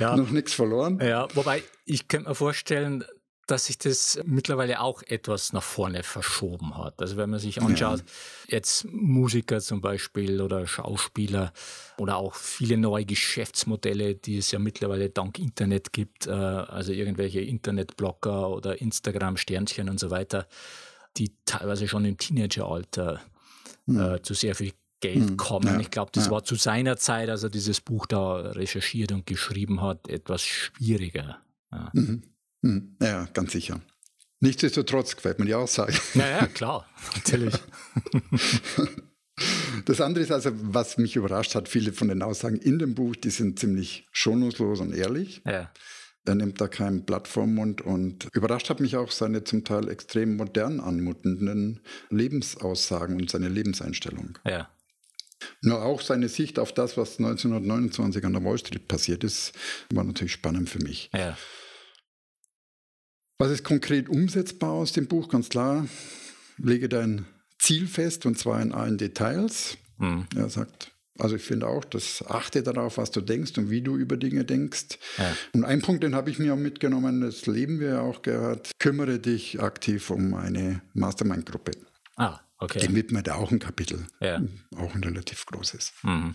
ja. 0.00 0.16
Noch 0.16 0.30
nichts 0.30 0.52
verloren. 0.52 0.98
Ja, 1.02 1.28
wobei 1.34 1.62
ich 1.84 2.08
könnte 2.08 2.28
mir 2.28 2.34
vorstellen, 2.34 3.04
dass 3.46 3.66
sich 3.66 3.78
das 3.78 4.20
mittlerweile 4.24 4.80
auch 4.80 5.02
etwas 5.02 5.52
nach 5.52 5.62
vorne 5.62 6.02
verschoben 6.02 6.76
hat. 6.78 7.00
Also 7.00 7.16
wenn 7.16 7.30
man 7.30 7.40
sich 7.40 7.60
anschaut, 7.60 8.00
ja. 8.00 8.56
jetzt 8.56 8.86
Musiker 8.90 9.60
zum 9.60 9.80
Beispiel 9.80 10.40
oder 10.40 10.66
Schauspieler 10.66 11.52
oder 11.98 12.16
auch 12.16 12.34
viele 12.34 12.76
neue 12.76 13.04
Geschäftsmodelle, 13.04 14.14
die 14.14 14.38
es 14.38 14.52
ja 14.52 14.58
mittlerweile 14.58 15.10
dank 15.10 15.38
Internet 15.38 15.92
gibt, 15.92 16.28
äh, 16.28 16.30
also 16.30 16.92
irgendwelche 16.92 17.40
Internetblogger 17.40 18.48
oder 18.48 18.80
Instagram-Sternchen 18.80 19.88
und 19.88 19.98
so 19.98 20.10
weiter, 20.10 20.46
die 21.16 21.32
teilweise 21.44 21.88
schon 21.88 22.04
im 22.04 22.16
Teenageralter 22.16 23.20
mhm. 23.86 24.18
zu 24.22 24.34
sehr 24.34 24.54
viel 24.54 24.72
Geld 25.00 25.30
mhm. 25.30 25.36
kommen. 25.36 25.66
Ja. 25.66 25.80
Ich 25.80 25.90
glaube, 25.90 26.12
das 26.14 26.26
ja. 26.26 26.30
war 26.30 26.44
zu 26.44 26.54
seiner 26.54 26.96
Zeit, 26.96 27.28
als 27.28 27.42
er 27.42 27.50
dieses 27.50 27.80
Buch 27.80 28.06
da 28.06 28.36
recherchiert 28.36 29.10
und 29.12 29.26
geschrieben 29.26 29.82
hat, 29.82 30.08
etwas 30.08 30.42
schwieriger. 30.42 31.38
Ja. 31.72 31.90
Mhm. 31.92 32.22
Hm, 32.62 32.96
ja, 33.00 33.28
ganz 33.32 33.52
sicher. 33.52 33.80
Nichtsdestotrotz 34.40 35.14
gefällt 35.14 35.38
mir 35.38 35.46
die 35.46 35.54
Aussage. 35.54 35.94
Ja, 36.14 36.28
ja, 36.28 36.46
klar, 36.46 36.88
natürlich. 37.14 37.54
Das 39.86 40.00
andere 40.00 40.22
ist 40.22 40.30
also, 40.30 40.50
was 40.52 40.98
mich 40.98 41.16
überrascht 41.16 41.54
hat, 41.54 41.68
viele 41.68 41.92
von 41.92 42.08
den 42.08 42.22
Aussagen 42.22 42.56
in 42.56 42.78
dem 42.78 42.94
Buch, 42.94 43.16
die 43.16 43.30
sind 43.30 43.58
ziemlich 43.58 44.06
schonungslos 44.12 44.80
und 44.80 44.94
ehrlich. 44.94 45.42
Ja. 45.46 45.72
Er 46.24 46.34
nimmt 46.36 46.60
da 46.60 46.68
kein 46.68 47.04
Blatt 47.04 47.26
vom 47.26 47.54
Mund 47.54 47.80
und 47.80 48.28
überrascht 48.32 48.70
hat 48.70 48.78
mich 48.78 48.96
auch 48.96 49.10
seine 49.10 49.42
zum 49.42 49.64
Teil 49.64 49.88
extrem 49.88 50.36
modern 50.36 50.78
anmutenden 50.78 51.80
Lebensaussagen 52.10 53.16
und 53.16 53.30
seine 53.30 53.48
Lebenseinstellung. 53.48 54.38
Ja. 54.46 54.70
Nur 55.62 55.82
auch 55.82 56.00
seine 56.00 56.28
Sicht 56.28 56.60
auf 56.60 56.72
das, 56.72 56.96
was 56.96 57.18
1929 57.18 58.24
an 58.24 58.34
der 58.34 58.44
Wall 58.44 58.58
Street 58.58 58.86
passiert 58.86 59.24
ist, 59.24 59.52
war 59.92 60.04
natürlich 60.04 60.32
spannend 60.32 60.70
für 60.70 60.78
mich. 60.78 61.10
Ja. 61.12 61.36
Was 63.38 63.50
ist 63.50 63.64
konkret 63.64 64.08
umsetzbar 64.08 64.70
aus 64.72 64.92
dem 64.92 65.06
Buch? 65.06 65.28
Ganz 65.28 65.48
klar, 65.48 65.86
lege 66.58 66.88
dein 66.88 67.26
Ziel 67.58 67.86
fest 67.86 68.26
und 68.26 68.38
zwar 68.38 68.60
in 68.60 68.72
allen 68.72 68.98
Details. 68.98 69.76
Mhm. 69.98 70.26
Er 70.36 70.48
sagt, 70.48 70.92
also 71.18 71.36
ich 71.36 71.42
finde 71.42 71.66
auch, 71.66 71.84
das 71.84 72.24
achte 72.26 72.62
darauf, 72.62 72.98
was 72.98 73.10
du 73.10 73.20
denkst 73.20 73.56
und 73.58 73.70
wie 73.70 73.82
du 73.82 73.96
über 73.96 74.16
Dinge 74.16 74.44
denkst. 74.44 74.98
Ja. 75.18 75.36
Und 75.52 75.64
ein 75.64 75.82
Punkt, 75.82 76.02
den 76.02 76.14
habe 76.14 76.30
ich 76.30 76.38
mir 76.38 76.54
auch 76.54 76.58
mitgenommen, 76.58 77.20
das 77.20 77.46
leben 77.46 77.80
wir 77.80 77.88
ja 77.88 78.00
auch 78.00 78.22
gehört, 78.22 78.70
kümmere 78.78 79.18
dich 79.18 79.60
aktiv 79.60 80.10
um 80.10 80.34
eine 80.34 80.82
Mastermind-Gruppe. 80.94 81.72
Ah, 82.16 82.40
okay. 82.58 82.80
Dem 82.80 82.94
widmet 82.94 83.28
er 83.28 83.36
auch 83.36 83.50
ein 83.50 83.58
Kapitel, 83.58 84.06
ja. 84.20 84.42
auch 84.76 84.94
ein 84.94 85.04
relativ 85.04 85.46
großes. 85.46 85.92
Mhm. 86.02 86.34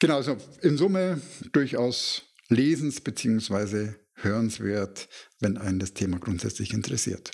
Genau, 0.00 0.16
also 0.16 0.36
in 0.60 0.76
Summe 0.76 1.20
durchaus 1.52 2.22
lesens- 2.50 3.00
bzw 3.00 3.94
hörenswert, 4.14 5.08
wenn 5.40 5.56
einen 5.56 5.78
das 5.78 5.94
Thema 5.94 6.18
grundsätzlich 6.18 6.72
interessiert. 6.72 7.30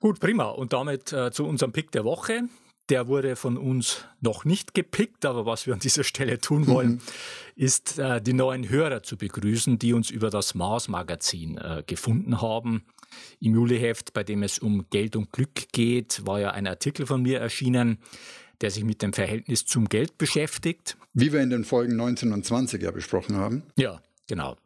Gut, 0.00 0.20
prima. 0.20 0.50
Und 0.50 0.72
damit 0.72 1.12
äh, 1.12 1.30
zu 1.30 1.46
unserem 1.46 1.72
Pick 1.72 1.90
der 1.92 2.04
Woche. 2.04 2.44
Der 2.90 3.08
wurde 3.08 3.34
von 3.34 3.56
uns 3.56 4.04
noch 4.20 4.44
nicht 4.44 4.74
gepickt, 4.74 5.24
aber 5.24 5.46
was 5.46 5.66
wir 5.66 5.72
an 5.72 5.80
dieser 5.80 6.04
Stelle 6.04 6.38
tun 6.38 6.66
wollen, 6.68 6.90
mhm. 6.90 7.00
ist 7.56 7.98
äh, 7.98 8.20
die 8.20 8.34
neuen 8.34 8.68
Hörer 8.68 9.02
zu 9.02 9.16
begrüßen, 9.16 9.78
die 9.78 9.94
uns 9.94 10.10
über 10.10 10.28
das 10.28 10.54
Mars-Magazin 10.54 11.56
äh, 11.56 11.82
gefunden 11.86 12.42
haben. 12.42 12.84
Im 13.40 13.54
Juliheft, 13.54 14.12
bei 14.12 14.22
dem 14.22 14.42
es 14.42 14.58
um 14.58 14.86
Geld 14.90 15.16
und 15.16 15.32
Glück 15.32 15.72
geht, 15.72 16.26
war 16.26 16.40
ja 16.40 16.50
ein 16.50 16.66
Artikel 16.66 17.06
von 17.06 17.22
mir 17.22 17.40
erschienen, 17.40 17.98
der 18.60 18.70
sich 18.70 18.84
mit 18.84 19.02
dem 19.02 19.12
Verhältnis 19.12 19.64
zum 19.64 19.88
Geld 19.88 20.18
beschäftigt. 20.18 20.96
Wie 21.14 21.32
wir 21.32 21.40
in 21.40 21.50
den 21.50 21.64
Folgen 21.64 21.96
19 21.96 22.32
und 22.32 22.44
20 22.44 22.82
ja 22.82 22.90
besprochen 22.90 23.36
haben. 23.36 23.62
Ja, 23.76 24.02
genau. 24.26 24.56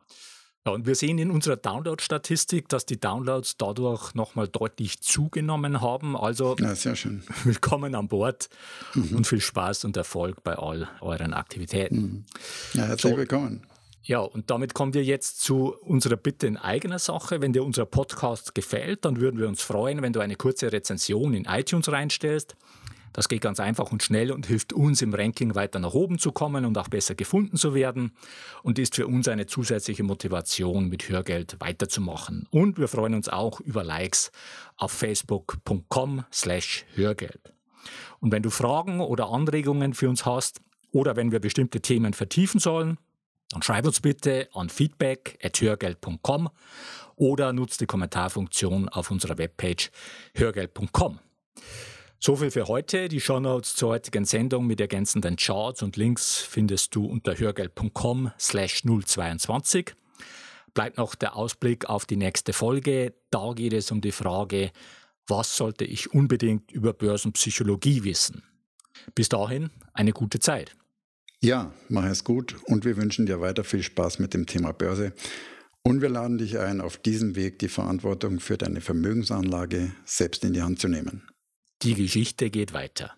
Ja, 0.69 0.75
und 0.75 0.87
wir 0.87 0.95
sehen 0.95 1.17
in 1.17 1.31
unserer 1.31 1.57
Download-Statistik, 1.57 2.69
dass 2.69 2.85
die 2.85 3.01
Downloads 3.01 3.57
dadurch 3.57 4.15
nochmal 4.15 4.49
deutlich 4.49 5.01
zugenommen 5.01 5.81
haben. 5.81 6.15
Also 6.15 6.57
ja, 6.61 6.75
sehr 6.75 6.95
schön. 6.95 7.23
willkommen 7.45 7.95
an 7.95 8.09
Bord 8.09 8.51
mhm. 8.93 9.17
und 9.17 9.27
viel 9.27 9.41
Spaß 9.41 9.87
und 9.87 9.97
Erfolg 9.97 10.45
bei 10.45 10.59
all 10.59 10.87
euren 11.01 11.33
Aktivitäten. 11.33 11.97
Mhm. 11.97 12.25
Ja, 12.75 12.83
herzlich 12.83 13.13
so, 13.13 13.17
willkommen. 13.17 13.67
Ja, 14.03 14.19
und 14.19 14.51
damit 14.51 14.75
kommen 14.75 14.93
wir 14.93 15.03
jetzt 15.03 15.41
zu 15.41 15.75
unserer 15.75 16.17
Bitte 16.17 16.47
in 16.47 16.59
eigener 16.59 16.99
Sache. 16.99 17.41
Wenn 17.41 17.55
dir 17.55 17.65
unser 17.65 17.87
Podcast 17.87 18.55
gefällt, 18.55 19.07
dann 19.07 19.21
würden 19.21 19.41
wir 19.41 19.49
uns 19.49 19.63
freuen, 19.63 20.03
wenn 20.03 20.13
du 20.13 20.21
eine 20.21 20.37
kurze 20.37 20.71
Rezension 20.71 21.33
in 21.33 21.47
iTunes 21.47 21.91
reinstellst. 21.91 22.57
Das 23.13 23.29
geht 23.29 23.43
ganz 23.43 23.61
einfach 23.61 23.91
und 23.93 24.03
schnell 24.03 24.33
und 24.33 24.47
hilft 24.47 24.73
uns 24.73 25.03
im 25.03 25.15
Ranking 25.15 25.55
weiter 25.55 25.79
nach 25.79 25.95
oben 25.95 26.19
zu 26.19 26.33
kommen 26.33 26.65
und 26.65 26.77
auch 26.79 26.89
besser 26.89 27.15
gefunden 27.15 27.57
zu 27.57 27.75
werden 27.75 28.13
und 28.63 28.79
ist 28.79 28.95
für 28.95 29.07
uns 29.07 29.29
eine 29.29 29.47
zusätzliche 29.47 30.03
Motivation, 30.03 30.89
mit 30.89 31.09
Hörgeld 31.09 31.57
weiterzumachen. 31.61 32.47
Und 32.51 32.79
wir 32.79 32.89
freuen 32.89 33.15
uns 33.15 33.29
auch 33.29 33.61
über 33.61 33.85
Likes 33.85 34.31
auf 34.77 34.93
facebook.com 34.93 36.25
slash 36.33 36.85
Hörgeld. 36.95 37.53
Und 38.21 38.33
wenn 38.33 38.43
du 38.43 38.51
Fragen 38.51 39.01
oder 39.01 39.31
Anregungen 39.31 39.95
für 39.95 40.09
uns 40.09 40.27
hast, 40.27 40.61
oder 40.93 41.17
wenn 41.17 41.33
wir 41.33 41.41
bestimmte 41.41 41.81
Themen 41.81 42.15
vertiefen 42.15 42.61
sollen, 42.61 42.99
dann 43.51 43.63
schreib 43.63 43.87
uns 43.87 44.01
bitte 44.01 44.49
an 44.53 44.69
feedback.hörgeld.com 44.69 46.51
oder 47.17 47.53
nutzt 47.53 47.81
die 47.81 47.87
Kommentarfunktion 47.87 48.89
auf 48.89 49.11
unserer 49.11 49.39
Webpage 49.39 49.91
hörgeld.com. 50.35 51.19
So 52.21 52.35
viel 52.35 52.51
für 52.51 52.67
heute. 52.67 53.09
Die 53.09 53.21
Shownotes 53.21 53.77
zur 53.77 53.91
heutigen 53.91 54.25
Sendung 54.25 54.67
mit 54.67 54.81
ergänzenden 54.81 55.37
Charts 55.37 55.85
und 55.85 55.97
Links 55.97 56.39
findest 56.39 56.97
du 56.97 57.07
unter 57.07 57.39
hörgeld.com 57.39 58.33
slash 58.41 58.83
022. 58.83 59.95
Bleibt 60.75 60.99
noch 60.99 61.15
der 61.15 61.37
Ausblick 61.37 61.89
auf 61.89 62.07
die 62.07 62.17
nächste 62.17 62.53
Folge. 62.53 63.15
Da 63.31 63.53
geht 63.55 63.73
es 63.73 63.93
um 63.93 64.01
die 64.01 64.11
Frage, 64.11 64.73
was 65.29 65.57
sollte 65.57 65.85
ich 65.85 66.13
unbedingt 66.13 66.73
über 66.73 66.93
Börsenpsychologie 66.93 68.03
wissen? 68.03 68.43
Bis 69.15 69.29
dahin 69.29 69.71
eine 69.93 70.13
gute 70.13 70.41
Zeit. 70.41 70.75
Ja, 71.41 71.73
mach 71.89 72.05
es 72.05 72.25
gut 72.25 72.57
und 72.65 72.85
wir 72.85 72.97
wünschen 72.97 73.27
dir 73.27 73.41
weiter 73.41 73.63
viel 73.63 73.85
Spaß 73.85 74.19
mit 74.19 74.35
dem 74.35 74.47
Thema 74.47 74.73
Börse. 74.73 75.13
Und 75.85 76.03
wir 76.03 76.09
laden 76.09 76.39
dich 76.39 76.59
ein, 76.59 76.81
auf 76.81 76.97
diesem 76.97 77.37
Weg 77.37 77.61
die 77.61 77.69
Verantwortung 77.69 78.41
für 78.41 78.59
deine 78.59 78.81
Vermögensanlage 78.81 79.93
selbst 80.05 80.43
in 80.45 80.53
die 80.53 80.63
Hand 80.63 80.81
zu 80.81 80.89
nehmen. 80.89 81.23
Die 81.83 81.95
Geschichte 81.95 82.51
geht 82.51 82.73
weiter. 82.73 83.15